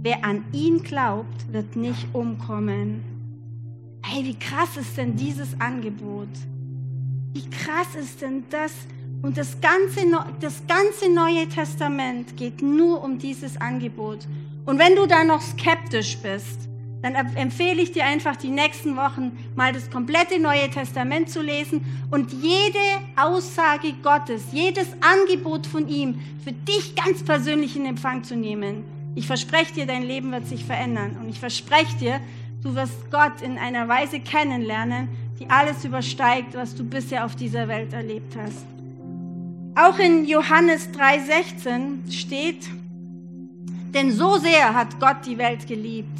Wer 0.01 0.23
an 0.23 0.45
ihn 0.53 0.83
glaubt, 0.83 1.51
wird 1.51 1.75
nicht 1.75 2.07
umkommen. 2.13 3.03
Hey, 4.03 4.23
wie 4.23 4.37
krass 4.37 4.77
ist 4.77 4.97
denn 4.97 5.15
dieses 5.15 5.59
Angebot? 5.59 6.29
Wie 7.33 7.49
krass 7.49 7.95
ist 7.99 8.21
denn 8.21 8.43
das? 8.49 8.73
Und 9.21 9.37
das 9.37 9.57
ganze, 9.59 10.01
das 10.39 10.61
ganze 10.67 11.13
Neue 11.13 11.47
Testament 11.49 12.37
geht 12.37 12.61
nur 12.61 13.03
um 13.03 13.19
dieses 13.19 13.59
Angebot. 13.59 14.19
Und 14.65 14.79
wenn 14.79 14.95
du 14.95 15.07
da 15.07 15.23
noch 15.23 15.41
skeptisch 15.41 16.17
bist, 16.17 16.69
dann 17.01 17.15
empfehle 17.15 17.81
ich 17.81 17.91
dir 17.93 18.05
einfach 18.05 18.35
die 18.35 18.49
nächsten 18.49 18.97
Wochen 18.97 19.37
mal 19.55 19.71
das 19.71 19.89
komplette 19.89 20.39
Neue 20.39 20.69
Testament 20.69 21.29
zu 21.29 21.41
lesen 21.41 21.81
und 22.11 22.33
jede 22.33 22.79
Aussage 23.15 23.93
Gottes, 24.03 24.47
jedes 24.51 24.87
Angebot 25.01 25.65
von 25.65 25.87
ihm 25.87 26.19
für 26.43 26.51
dich 26.51 26.95
ganz 26.95 27.23
persönlich 27.23 27.77
in 27.77 27.85
Empfang 27.85 28.23
zu 28.23 28.35
nehmen. 28.35 28.83
Ich 29.15 29.27
verspreche 29.27 29.73
dir, 29.73 29.85
dein 29.85 30.03
Leben 30.03 30.31
wird 30.31 30.47
sich 30.47 30.65
verändern. 30.65 31.17
Und 31.19 31.29
ich 31.29 31.39
verspreche 31.39 31.97
dir, 31.97 32.21
du 32.63 32.75
wirst 32.75 33.11
Gott 33.11 33.41
in 33.41 33.57
einer 33.57 33.87
Weise 33.87 34.19
kennenlernen, 34.19 35.07
die 35.39 35.49
alles 35.49 35.85
übersteigt, 35.85 36.53
was 36.53 36.75
du 36.75 36.83
bisher 36.83 37.25
auf 37.25 37.35
dieser 37.35 37.67
Welt 37.69 37.93
erlebt 37.93 38.35
hast. 38.35 38.65
Auch 39.81 39.97
in 39.97 40.25
Johannes 40.25 40.89
3:16 40.91 42.11
steht, 42.11 42.67
denn 43.93 44.11
so 44.11 44.35
sehr 44.35 44.73
hat 44.73 44.99
Gott 44.99 45.25
die 45.25 45.37
Welt 45.37 45.67
geliebt, 45.67 46.19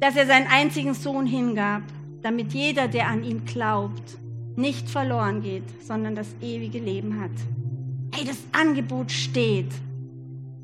dass 0.00 0.16
er 0.16 0.26
seinen 0.26 0.48
einzigen 0.48 0.94
Sohn 0.94 1.24
hingab, 1.24 1.82
damit 2.20 2.52
jeder, 2.52 2.88
der 2.88 3.06
an 3.06 3.22
ihn 3.22 3.44
glaubt, 3.44 4.18
nicht 4.56 4.90
verloren 4.90 5.40
geht, 5.42 5.62
sondern 5.86 6.16
das 6.16 6.34
ewige 6.40 6.80
Leben 6.80 7.20
hat. 7.20 7.30
Hey, 8.12 8.24
das 8.24 8.38
Angebot 8.50 9.12
steht. 9.12 9.70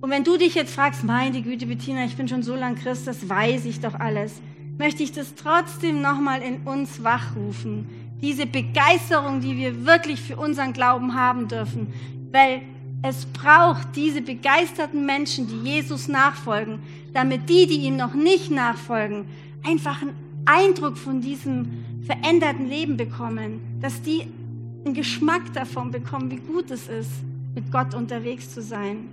Und 0.01 0.11
wenn 0.11 0.25
du 0.25 0.37
dich 0.37 0.57
jetzt 0.57 0.75
fragst, 0.75 1.05
meine 1.05 1.43
Güte, 1.43 1.67
Bettina, 1.67 2.05
ich 2.05 2.17
bin 2.17 2.27
schon 2.27 2.43
so 2.43 2.57
lang 2.57 2.75
Christ, 2.75 3.07
das 3.07 3.29
weiß 3.29 3.67
ich 3.67 3.79
doch 3.79 3.95
alles, 3.95 4.41
möchte 4.79 5.05
ich 5.05 5.13
das 5.13 5.37
trotzdem 5.37 6.03
nochmal 6.03 6.43
in 6.43 6.57
uns 6.63 7.05
wachrufen. 7.05 7.87
Diese 8.21 8.47
Begeisterung, 8.47 9.41
die 9.41 9.57
wir 9.57 9.87
wirklich 9.87 10.21
für 10.21 10.37
unseren 10.37 10.73
Glauben 10.73 11.15
haben 11.15 11.49
dürfen. 11.49 11.93
Weil 12.33 12.63
es 13.03 13.27
braucht 13.27 13.95
diese 13.95 14.23
begeisterten 14.23 15.07
Menschen, 15.07 15.47
die 15.47 15.71
Jesus 15.71 16.09
nachfolgen, 16.09 16.81
damit 17.13 17.49
die, 17.49 17.67
die 17.67 17.87
ihm 17.87 17.97
noch 17.97 18.15
nicht 18.15 18.51
nachfolgen, 18.51 19.27
einfach 19.65 20.03
einen 20.03 20.15
Eindruck 20.47 20.99
von 20.99 21.21
diesem 21.21 21.85
veränderten 22.05 22.69
Leben 22.69 22.97
bekommen, 22.97 23.61
dass 23.81 24.03
die 24.03 24.27
einen 24.85 24.95
Geschmack 24.95 25.53
davon 25.53 25.91
bekommen, 25.91 26.31
wie 26.31 26.39
gut 26.39 26.71
es 26.71 26.89
ist, 26.89 27.11
mit 27.55 27.71
Gott 27.71 27.95
unterwegs 27.95 28.53
zu 28.53 28.63
sein 28.63 29.09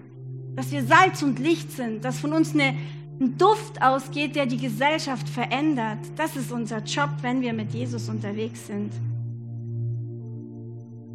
dass 0.55 0.71
wir 0.71 0.83
Salz 0.85 1.21
und 1.21 1.39
Licht 1.39 1.71
sind, 1.71 2.05
dass 2.05 2.19
von 2.19 2.33
uns 2.33 2.53
eine, 2.53 2.75
ein 3.19 3.37
Duft 3.37 3.81
ausgeht, 3.81 4.35
der 4.35 4.45
die 4.45 4.57
Gesellschaft 4.57 5.27
verändert. 5.29 5.99
Das 6.17 6.35
ist 6.35 6.51
unser 6.51 6.79
Job, 6.79 7.09
wenn 7.21 7.41
wir 7.41 7.53
mit 7.53 7.73
Jesus 7.73 8.09
unterwegs 8.09 8.67
sind. 8.67 8.91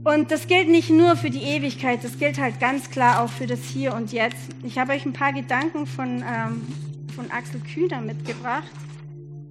Und 0.03 0.31
das 0.31 0.47
gilt 0.47 0.69
nicht 0.69 0.89
nur 0.89 1.15
für 1.17 1.29
die 1.29 1.43
Ewigkeit, 1.43 2.03
das 2.03 2.19
gilt 2.19 2.41
halt 2.41 2.59
ganz 2.59 2.91
klar 2.91 3.23
auch 3.23 3.29
für 3.29 3.47
das 3.47 3.61
Hier 3.65 3.95
und 3.95 4.13
Jetzt. 4.13 4.49
Ich 4.63 4.79
habe 4.79 4.93
euch 4.93 5.05
ein 5.05 5.13
paar 5.13 5.35
Gedanken 5.35 5.87
von, 5.87 6.25
ähm, 6.27 6.67
von 7.15 7.31
Axel 7.31 7.61
Kühner 7.61 8.01
mitgebracht. 8.01 8.71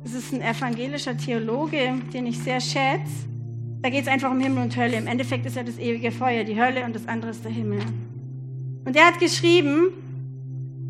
Das 0.03 0.13
ist 0.13 0.33
ein 0.33 0.41
evangelischer 0.41 1.15
Theologe, 1.15 1.93
den 2.11 2.25
ich 2.25 2.39
sehr 2.39 2.59
schätze. 2.59 3.27
Da 3.81 3.89
geht 3.89 4.01
es 4.01 4.07
einfach 4.07 4.31
um 4.31 4.39
Himmel 4.39 4.63
und 4.63 4.75
Hölle. 4.75 4.97
Im 4.97 5.05
Endeffekt 5.05 5.45
ist 5.45 5.55
ja 5.55 5.63
das 5.63 5.77
ewige 5.77 6.11
Feuer 6.11 6.43
die 6.43 6.59
Hölle 6.59 6.83
und 6.83 6.95
das 6.95 7.07
andere 7.07 7.29
ist 7.29 7.43
der 7.45 7.51
Himmel. 7.51 7.81
Und 8.85 8.95
er 8.95 9.05
hat 9.05 9.19
geschrieben, 9.19 9.89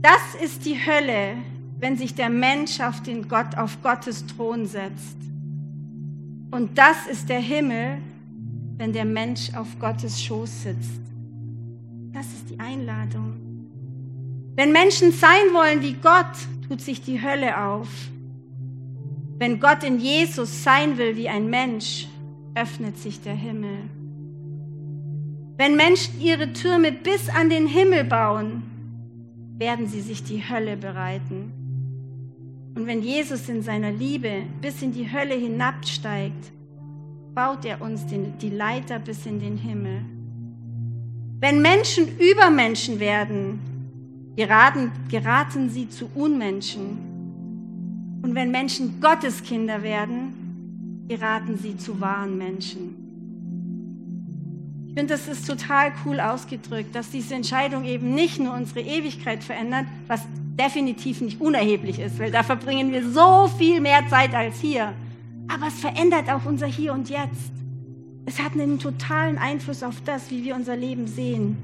das 0.02 0.42
ist 0.42 0.66
die 0.66 0.78
Hölle, 0.78 1.38
wenn 1.80 1.98
sich 1.98 2.16
der 2.16 2.30
Mensch 2.30 2.80
auf, 2.80 3.02
den 3.04 3.28
Gott, 3.28 3.58
auf 3.58 3.82
Gottes 3.82 4.26
Thron 4.26 4.66
setzt. 4.66 5.18
Und 6.52 6.78
das 6.78 7.08
ist 7.08 7.30
der 7.30 7.40
Himmel, 7.40 7.98
wenn 8.78 8.94
der 8.94 9.06
Mensch 9.06 9.54
auf 9.56 9.68
Gottes 9.80 10.22
Schoß 10.22 10.64
sitzt. 10.64 11.02
Das 12.14 12.26
ist 12.28 12.50
die 12.50 12.60
Einladung. 12.60 13.50
Wenn 14.56 14.72
Menschen 14.72 15.12
sein 15.12 15.54
wollen 15.54 15.82
wie 15.82 15.94
Gott, 15.94 16.26
tut 16.68 16.82
sich 16.82 17.02
die 17.02 17.22
Hölle 17.22 17.58
auf. 17.62 17.88
Wenn 19.38 19.60
Gott 19.60 19.84
in 19.84 20.00
Jesus 20.00 20.64
sein 20.64 20.98
will 20.98 21.16
wie 21.16 21.30
ein 21.30 21.50
Mensch, 21.50 22.08
öffnet 22.56 22.98
sich 22.98 23.22
der 23.22 23.36
Himmel. 23.36 23.90
Wenn 25.56 25.76
Menschen 25.76 26.20
ihre 26.20 26.52
Türme 26.52 26.92
bis 26.92 27.30
an 27.30 27.50
den 27.50 27.68
Himmel 27.68 28.04
bauen, 28.04 28.64
werden 29.60 29.88
sie 29.88 30.02
sich 30.02 30.24
die 30.24 30.50
Hölle 30.50 30.78
bereiten. 30.78 31.52
Und 32.76 32.88
wenn 32.88 33.04
Jesus 33.04 33.50
in 33.50 33.62
seiner 33.62 33.92
Liebe 33.92 34.44
bis 34.62 34.82
in 34.82 34.94
die 34.94 35.12
Hölle 35.12 35.36
hinabsteigt, 35.36 36.52
baut 37.36 37.66
er 37.66 37.82
uns 37.82 38.08
den, 38.08 38.38
die 38.40 38.50
Leiter 38.50 39.00
bis 39.00 39.26
in 39.26 39.40
den 39.40 39.58
Himmel. 39.58 40.02
Wenn 41.42 41.62
Menschen 41.62 42.18
Übermenschen 42.18 43.00
werden, 43.00 43.60
geraten, 44.36 44.92
geraten 45.10 45.70
sie 45.70 45.90
zu 45.90 46.10
Unmenschen. 46.16 48.20
Und 48.22 48.36
wenn 48.36 48.52
Menschen 48.52 49.02
Gotteskinder 49.02 49.84
werden, 49.84 51.04
geraten 51.08 51.58
sie 51.58 51.76
zu 51.76 52.00
wahren 52.00 52.38
Menschen. 52.38 52.99
Ich 54.90 54.96
finde, 54.96 55.14
das 55.14 55.28
ist 55.28 55.46
total 55.48 55.92
cool 56.04 56.20
ausgedrückt, 56.20 56.96
dass 56.96 57.12
diese 57.12 57.36
Entscheidung 57.36 57.86
eben 57.86 58.16
nicht 58.16 58.40
nur 58.40 58.54
unsere 58.54 58.82
Ewigkeit 58.82 59.44
verändert, 59.44 59.86
was 60.08 60.22
definitiv 60.58 61.22
nicht 61.22 61.40
unerheblich 61.40 62.00
ist, 62.00 62.18
weil 62.18 62.32
da 62.32 62.42
verbringen 62.42 62.92
wir 62.92 63.08
so 63.08 63.48
viel 63.48 63.82
mehr 63.82 64.08
Zeit 64.10 64.34
als 64.34 64.60
hier. 64.60 64.94
Aber 65.48 65.68
es 65.68 65.80
verändert 65.80 66.30
auch 66.30 66.44
unser 66.46 66.66
Hier 66.66 66.92
und 66.94 67.08
Jetzt. 67.08 67.52
Es 68.26 68.40
hat 68.40 68.54
einen 68.54 68.80
totalen 68.80 69.38
Einfluss 69.38 69.84
auf 69.84 70.02
das, 70.06 70.32
wie 70.32 70.44
wir 70.44 70.56
unser 70.56 70.76
Leben 70.76 71.06
sehen. 71.06 71.56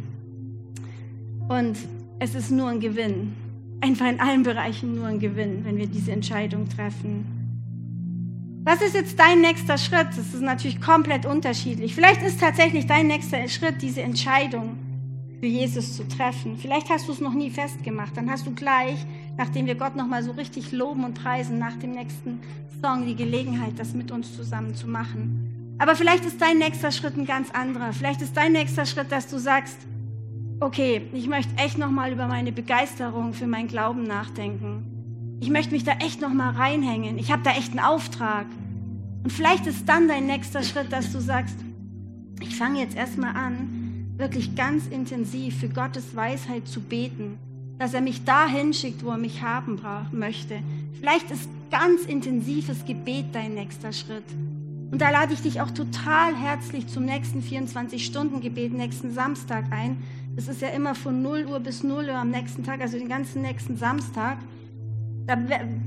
Und 1.50 1.78
es 2.20 2.36
ist 2.36 2.52
nur 2.52 2.70
ein 2.70 2.80
Gewinn. 2.80 3.34
Einfach 3.82 4.08
in 4.08 4.20
allen 4.20 4.44
Bereichen 4.44 4.96
nur 4.96 5.08
ein 5.08 5.20
Gewinn, 5.20 5.66
wenn 5.66 5.78
wir 5.78 5.88
diese 5.88 6.12
Entscheidung 6.12 6.70
treffen. 6.70 7.45
Was 8.68 8.82
ist 8.82 8.96
jetzt 8.96 9.20
dein 9.20 9.42
nächster 9.42 9.78
Schritt? 9.78 10.08
Das 10.10 10.34
ist 10.34 10.42
natürlich 10.42 10.82
komplett 10.82 11.28
unterschiedlich. 11.28 11.94
Vielleicht 11.94 12.24
ist 12.24 12.40
tatsächlich 12.40 12.88
dein 12.88 13.06
nächster 13.06 13.48
Schritt 13.48 13.80
diese 13.84 14.02
Entscheidung 14.02 14.80
für 15.40 15.46
Jesus 15.46 15.96
zu 15.96 16.08
treffen. 16.08 16.58
Vielleicht 16.58 16.90
hast 16.90 17.08
du 17.08 17.12
es 17.12 17.22
noch 17.22 17.36
nie 17.36 17.52
festgemacht. 17.52 18.18
Dann 18.18 18.28
hast 18.28 18.48
du 18.48 18.56
gleich, 18.56 18.98
nachdem 19.38 19.68
wir 19.68 19.76
Gott 19.76 19.96
nochmal 19.96 20.24
so 20.24 20.32
richtig 20.32 20.72
loben 20.72 21.04
und 21.04 21.14
preisen, 21.14 21.60
nach 21.60 21.76
dem 21.76 21.92
nächsten 21.92 22.40
Song 22.82 23.06
die 23.06 23.16
Gelegenheit, 23.16 23.74
das 23.78 23.94
mit 23.94 24.10
uns 24.10 24.36
zusammen 24.36 24.74
zu 24.74 24.88
machen. 24.88 25.76
Aber 25.78 25.96
vielleicht 25.96 26.26
ist 26.26 26.42
dein 26.42 26.58
nächster 26.58 26.92
Schritt 26.92 27.18
ein 27.18 27.28
ganz 27.28 27.52
anderer. 27.52 27.94
Vielleicht 27.94 28.24
ist 28.24 28.36
dein 28.36 28.54
nächster 28.54 28.88
Schritt, 28.88 29.12
dass 29.12 29.28
du 29.28 29.38
sagst, 29.38 29.78
okay, 30.60 31.04
ich 31.14 31.28
möchte 31.28 31.56
echt 31.58 31.78
nochmal 31.78 32.12
über 32.12 32.26
meine 32.26 32.52
Begeisterung 32.52 33.36
für 33.36 33.46
meinen 33.46 33.68
Glauben 33.68 34.02
nachdenken. 34.02 34.95
Ich 35.40 35.50
möchte 35.50 35.74
mich 35.74 35.84
da 35.84 35.94
echt 35.94 36.22
nochmal 36.22 36.52
reinhängen. 36.52 37.18
Ich 37.18 37.32
habe 37.32 37.44
da 37.44 37.52
echt 37.52 37.72
einen 37.72 37.80
Auftrag. 37.80 38.46
Und 39.24 39.32
vielleicht 39.32 39.68
ist 39.68 39.88
dann 39.88 40.08
dein 40.08 40.28
nächster 40.28 40.64
Schritt, 40.64 40.92
dass 40.92 41.12
du 41.12 41.20
sagst, 41.20 41.56
ich 42.42 42.56
fange 42.56 42.80
jetzt 42.80 42.96
erstmal 42.96 43.36
an, 43.36 44.14
wirklich 44.18 44.56
ganz 44.56 44.88
intensiv 44.88 45.60
für 45.60 45.70
Gottes 45.70 46.16
Weisheit 46.16 46.68
zu 46.68 46.80
beten, 46.80 47.38
dass 47.80 47.94
er 47.94 48.02
mich 48.02 48.24
dahin 48.24 48.74
schickt, 48.74 49.04
wo 49.04 49.10
er 49.10 49.18
mich 49.18 49.42
haben 49.42 49.82
möchte. 50.12 50.60
Vielleicht 51.00 51.30
ist 51.32 51.50
ganz 51.72 52.04
intensives 52.04 52.86
Gebet 52.86 53.26
dein 53.34 53.56
nächster 53.56 53.92
Schritt. 53.92 54.24
Und 54.92 55.02
da 55.02 55.10
lade 55.10 55.34
ich 55.34 55.42
dich 55.42 55.60
auch 55.62 55.72
total 55.72 56.36
herzlich 56.36 56.88
zum 56.88 57.06
nächsten 57.06 57.42
24-Stunden-Gebet 57.42 58.74
nächsten 58.74 59.12
Samstag 59.12 59.66
ein, 59.72 59.98
es 60.38 60.50
ist 60.50 60.62
ja 60.62 60.68
immer 60.70 60.96
von 60.96 61.22
0 61.22 61.46
Uhr 61.46 61.60
bis 61.62 61.84
0 61.84 62.10
Uhr 62.10 62.16
am 62.16 62.30
nächsten 62.30 62.64
Tag, 62.64 62.82
also 62.82 62.98
den 62.98 63.08
ganzen 63.08 63.42
nächsten 63.42 63.78
Samstag. 63.78 64.38
Da 65.28 65.36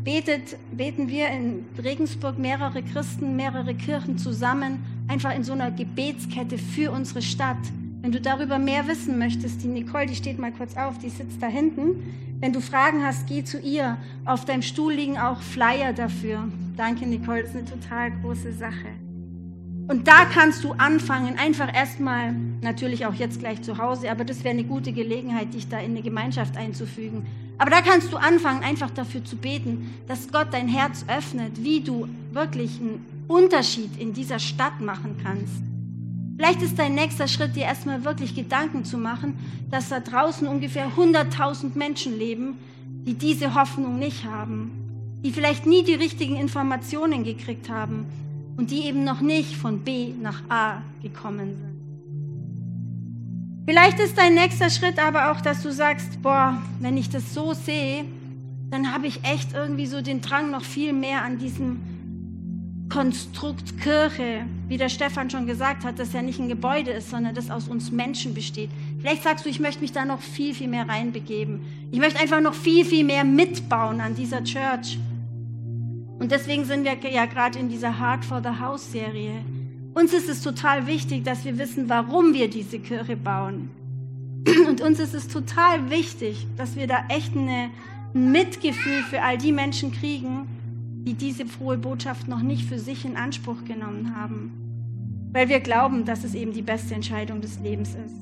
betet, 0.04 0.56
beten 0.72 1.08
wir 1.08 1.28
in 1.28 1.64
Regensburg 1.82 2.38
mehrere 2.38 2.82
Christen, 2.82 3.36
mehrere 3.36 3.72
Kirchen 3.74 4.18
zusammen, 4.18 4.84
einfach 5.06 5.34
in 5.34 5.44
so 5.44 5.52
einer 5.52 5.70
Gebetskette 5.70 6.58
für 6.58 6.90
unsere 6.90 7.22
Stadt. 7.22 7.56
Wenn 8.00 8.10
du 8.10 8.20
darüber 8.20 8.58
mehr 8.58 8.88
wissen 8.88 9.16
möchtest, 9.16 9.62
die 9.62 9.68
Nicole, 9.68 10.06
die 10.06 10.16
steht 10.16 10.40
mal 10.40 10.50
kurz 10.50 10.76
auf, 10.76 10.98
die 10.98 11.08
sitzt 11.08 11.40
da 11.40 11.46
hinten. 11.46 12.02
Wenn 12.40 12.52
du 12.52 12.60
Fragen 12.60 13.04
hast, 13.04 13.28
geh 13.28 13.44
zu 13.44 13.60
ihr. 13.60 13.96
Auf 14.24 14.44
deinem 14.44 14.62
Stuhl 14.62 14.94
liegen 14.94 15.18
auch 15.18 15.40
Flyer 15.40 15.92
dafür. 15.92 16.48
Danke, 16.76 17.06
Nicole, 17.06 17.42
das 17.42 17.50
ist 17.50 17.56
eine 17.56 17.64
total 17.66 18.10
große 18.20 18.52
Sache. 18.52 18.88
Und 19.88 20.06
da 20.08 20.24
kannst 20.24 20.64
du 20.64 20.72
anfangen, 20.72 21.38
einfach 21.38 21.72
erstmal, 21.72 22.34
natürlich 22.60 23.06
auch 23.06 23.14
jetzt 23.14 23.38
gleich 23.38 23.62
zu 23.62 23.78
Hause, 23.78 24.10
aber 24.10 24.24
das 24.24 24.44
wäre 24.44 24.54
eine 24.54 24.64
gute 24.64 24.92
Gelegenheit, 24.92 25.54
dich 25.54 25.68
da 25.68 25.78
in 25.78 25.92
eine 25.92 26.02
Gemeinschaft 26.02 26.56
einzufügen. 26.56 27.24
Aber 27.58 27.70
da 27.70 27.80
kannst 27.82 28.12
du 28.12 28.16
anfangen, 28.16 28.62
einfach 28.62 28.90
dafür 28.90 29.24
zu 29.24 29.36
beten, 29.36 29.92
dass 30.06 30.30
Gott 30.30 30.48
dein 30.52 30.68
Herz 30.68 31.04
öffnet, 31.08 31.62
wie 31.62 31.80
du 31.80 32.08
wirklich 32.32 32.80
einen 32.80 33.04
Unterschied 33.26 33.98
in 33.98 34.12
dieser 34.14 34.38
Stadt 34.38 34.80
machen 34.80 35.16
kannst. 35.22 35.54
Vielleicht 36.36 36.62
ist 36.62 36.78
dein 36.78 36.94
nächster 36.94 37.26
Schritt, 37.26 37.56
dir 37.56 37.64
erstmal 37.64 38.04
wirklich 38.04 38.36
Gedanken 38.36 38.84
zu 38.84 38.96
machen, 38.96 39.38
dass 39.70 39.88
da 39.88 39.98
draußen 39.98 40.46
ungefähr 40.46 40.92
100.000 40.96 41.76
Menschen 41.76 42.16
leben, 42.16 42.58
die 42.84 43.14
diese 43.14 43.54
Hoffnung 43.54 43.98
nicht 43.98 44.24
haben, 44.24 44.70
die 45.24 45.32
vielleicht 45.32 45.66
nie 45.66 45.82
die 45.82 45.94
richtigen 45.94 46.36
Informationen 46.36 47.24
gekriegt 47.24 47.68
haben, 47.68 48.06
und 48.58 48.72
die 48.72 48.86
eben 48.86 49.04
noch 49.04 49.20
nicht 49.20 49.56
von 49.56 49.84
B 49.84 50.12
nach 50.20 50.42
A 50.50 50.82
gekommen 51.00 51.56
sind. 51.56 51.67
Vielleicht 53.68 54.00
ist 54.00 54.16
dein 54.16 54.32
nächster 54.32 54.70
Schritt 54.70 54.98
aber 54.98 55.30
auch, 55.30 55.42
dass 55.42 55.62
du 55.62 55.70
sagst, 55.70 56.22
boah, 56.22 56.56
wenn 56.80 56.96
ich 56.96 57.10
das 57.10 57.34
so 57.34 57.52
sehe, 57.52 58.06
dann 58.70 58.94
habe 58.94 59.06
ich 59.06 59.22
echt 59.24 59.52
irgendwie 59.52 59.84
so 59.84 60.00
den 60.00 60.22
Drang 60.22 60.50
noch 60.50 60.64
viel 60.64 60.94
mehr 60.94 61.22
an 61.22 61.36
diesem 61.36 61.78
Konstrukt 62.90 63.78
Kirche, 63.78 64.46
wie 64.68 64.78
der 64.78 64.88
Stefan 64.88 65.28
schon 65.28 65.46
gesagt 65.46 65.84
hat, 65.84 65.98
dass 65.98 66.14
ja 66.14 66.22
nicht 66.22 66.40
ein 66.40 66.48
Gebäude 66.48 66.92
ist, 66.92 67.10
sondern 67.10 67.34
das 67.34 67.50
aus 67.50 67.68
uns 67.68 67.92
Menschen 67.92 68.32
besteht. 68.32 68.70
Vielleicht 69.00 69.22
sagst 69.22 69.44
du, 69.44 69.50
ich 69.50 69.60
möchte 69.60 69.82
mich 69.82 69.92
da 69.92 70.06
noch 70.06 70.22
viel, 70.22 70.54
viel 70.54 70.68
mehr 70.68 70.88
reinbegeben. 70.88 71.60
Ich 71.90 71.98
möchte 71.98 72.20
einfach 72.20 72.40
noch 72.40 72.54
viel, 72.54 72.86
viel 72.86 73.04
mehr 73.04 73.24
mitbauen 73.24 74.00
an 74.00 74.14
dieser 74.14 74.42
Church. 74.44 74.98
Und 76.18 76.32
deswegen 76.32 76.64
sind 76.64 76.84
wir 76.84 76.96
ja 77.10 77.26
gerade 77.26 77.58
in 77.58 77.68
dieser 77.68 78.00
Heart 78.00 78.24
for 78.24 78.40
the 78.42 78.62
House 78.62 78.90
Serie. 78.90 79.44
Uns 79.98 80.12
ist 80.12 80.28
es 80.28 80.42
total 80.42 80.86
wichtig, 80.86 81.24
dass 81.24 81.44
wir 81.44 81.58
wissen, 81.58 81.88
warum 81.88 82.32
wir 82.32 82.48
diese 82.48 82.78
Kirche 82.78 83.16
bauen. 83.16 83.68
Und 84.68 84.80
uns 84.80 85.00
ist 85.00 85.12
es 85.12 85.26
total 85.26 85.90
wichtig, 85.90 86.46
dass 86.56 86.76
wir 86.76 86.86
da 86.86 87.02
echt 87.08 87.36
eine, 87.36 87.70
ein 88.14 88.30
Mitgefühl 88.30 89.02
für 89.02 89.22
all 89.22 89.38
die 89.38 89.50
Menschen 89.50 89.90
kriegen, 89.90 90.46
die 91.04 91.14
diese 91.14 91.46
frohe 91.46 91.78
Botschaft 91.78 92.28
noch 92.28 92.42
nicht 92.42 92.68
für 92.68 92.78
sich 92.78 93.04
in 93.04 93.16
Anspruch 93.16 93.64
genommen 93.64 94.14
haben. 94.14 94.52
Weil 95.32 95.48
wir 95.48 95.58
glauben, 95.58 96.04
dass 96.04 96.22
es 96.22 96.36
eben 96.36 96.52
die 96.52 96.62
beste 96.62 96.94
Entscheidung 96.94 97.40
des 97.40 97.58
Lebens 97.58 97.96
ist. 97.96 98.14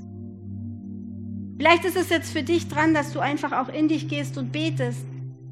Vielleicht 1.59 1.85
ist 1.85 1.99
es 1.99 2.09
jetzt 2.09 2.33
für 2.33 2.43
dich 2.43 2.69
dran, 2.69 2.95
dass 2.95 3.13
du 3.13 3.21
einfach 3.21 3.53
auch 3.53 3.69
in 3.69 3.89
dich 3.89 4.09
gehst 4.09 4.39
und 4.39 4.51
betest 4.51 5.05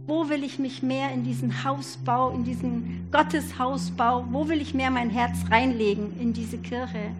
wo 0.06 0.28
will 0.28 0.44
ich 0.44 0.58
mich 0.58 0.82
mehr 0.82 1.12
in 1.12 1.24
diesen 1.24 1.64
Hausbau, 1.64 2.30
in 2.30 2.44
diesen 2.44 3.08
Gotteshausbau, 3.10 4.26
wo 4.30 4.48
will 4.48 4.60
ich 4.60 4.74
mehr 4.74 4.90
mein 4.90 5.10
Herz 5.10 5.38
reinlegen 5.50 6.12
in 6.20 6.32
diese 6.32 6.58
Kirche? 6.58 7.12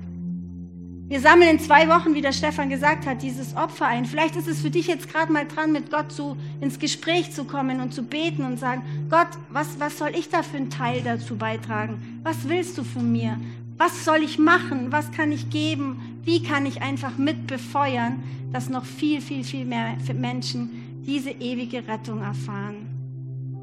Wir 1.07 1.21
sammeln 1.21 1.51
in 1.51 1.61
zwei 1.61 1.89
Wochen, 1.89 2.15
wie 2.15 2.23
der 2.23 2.33
Stefan 2.33 2.71
gesagt 2.71 3.07
hat, 3.07 3.23
dieses 3.23 3.57
Opfer 3.57 3.87
ein. 3.87 4.07
Vielleicht 4.07 4.37
ist 4.37 4.49
es 4.49 4.63
für 4.63 4.71
dich 4.71 4.87
jetzt 4.87 5.13
gerade 5.13 5.31
mal 5.31 5.47
dran, 5.47 5.71
mit 5.71 5.91
Gott 5.91 6.11
zu, 6.11 6.37
ins 6.63 6.79
Gespräch 6.79 7.31
zu 7.33 7.45
kommen 7.45 7.81
und 7.81 7.93
zu 7.93 8.03
beten 8.03 8.43
und 8.45 8.59
sagen, 8.59 8.83
Gott, 9.11 9.29
was, 9.51 9.79
was 9.79 9.99
soll 9.99 10.13
ich 10.15 10.31
da 10.31 10.43
für 10.43 10.57
einen 10.57 10.71
Teil 10.71 11.03
dazu 11.03 11.37
beitragen? 11.37 12.21
Was 12.23 12.49
willst 12.49 12.79
du 12.79 12.85
von 12.85 13.13
mir? 13.13 13.39
Was 13.77 14.05
soll 14.05 14.23
ich 14.23 14.39
machen? 14.39 14.93
Was 14.93 15.11
kann 15.13 15.31
ich 15.31 15.51
geben? 15.51 16.21
Wie 16.25 16.43
kann 16.43 16.65
ich 16.65 16.81
einfach 16.81 17.19
mit 17.19 17.47
befeuern, 17.47 18.23
dass 18.53 18.71
noch 18.71 18.85
viel, 18.85 19.21
viel, 19.21 19.45
viel 19.45 19.67
mehr 19.67 19.97
Menschen 20.15 20.84
diese 21.07 21.31
ewige 21.31 21.87
Rettung 21.87 22.23
erfahren. 22.23 22.87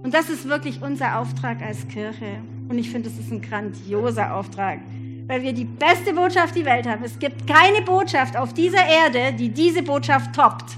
Und 0.04 0.14
das 0.14 0.30
ist 0.30 0.48
wirklich 0.48 0.82
unser 0.82 1.20
Auftrag 1.20 1.62
als 1.62 1.88
Kirche. 1.88 2.42
Und 2.70 2.78
ich 2.78 2.90
finde, 2.90 3.10
es 3.10 3.18
ist 3.18 3.32
ein 3.32 3.42
grandioser 3.42 4.36
Auftrag, 4.36 4.80
weil 5.28 5.44
wir 5.44 5.54
die 5.54 5.66
beste 5.66 6.14
Botschaft 6.14 6.56
die 6.56 6.66
Welt 6.66 6.88
haben. 6.88 7.04
Es 7.04 7.20
gibt 7.20 7.46
keine 7.46 7.82
Botschaft 7.84 8.36
auf 8.36 8.54
dieser 8.54 8.86
Erde, 8.86 9.34
die 9.38 9.50
diese 9.50 9.84
Botschaft 9.84 10.36
toppt. 10.36 10.78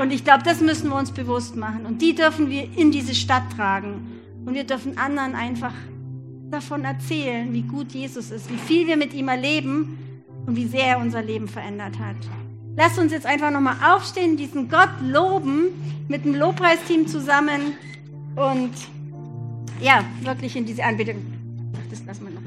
Und 0.00 0.10
ich 0.12 0.24
glaube, 0.24 0.42
das 0.44 0.60
müssen 0.60 0.88
wir 0.90 0.96
uns 0.96 1.12
bewusst 1.12 1.56
machen. 1.56 1.86
Und 1.86 2.02
die 2.02 2.14
dürfen 2.14 2.50
wir 2.50 2.68
in 2.76 2.90
diese 2.90 3.14
Stadt 3.14 3.44
tragen. 3.56 4.20
Und 4.44 4.54
wir 4.54 4.64
dürfen 4.64 4.98
anderen 4.98 5.34
einfach 5.34 5.74
davon 6.50 6.84
erzählen, 6.84 7.52
wie 7.52 7.62
gut 7.62 7.92
Jesus 7.92 8.30
ist, 8.30 8.50
wie 8.50 8.58
viel 8.58 8.86
wir 8.86 8.96
mit 8.96 9.14
ihm 9.14 9.28
erleben 9.28 9.98
und 10.46 10.56
wie 10.56 10.66
sehr 10.66 10.86
er 10.86 10.98
unser 10.98 11.22
Leben 11.22 11.46
verändert 11.46 11.98
hat. 11.98 12.16
Lasst 12.76 12.98
uns 12.98 13.12
jetzt 13.12 13.26
einfach 13.26 13.50
nochmal 13.50 13.76
aufstehen, 13.94 14.36
diesen 14.36 14.68
Gott 14.68 14.90
loben 15.02 15.68
mit 16.08 16.24
dem 16.24 16.34
Lobpreisteam 16.34 17.06
zusammen. 17.06 17.74
und 18.36 18.72
ja, 19.80 20.04
wirklich 20.22 20.56
in 20.56 20.66
diese 20.66 20.84
Anbetung. 20.84 21.16
Das 21.90 22.04
lassen 22.04 22.24
wir 22.26 22.32
noch. 22.32 22.39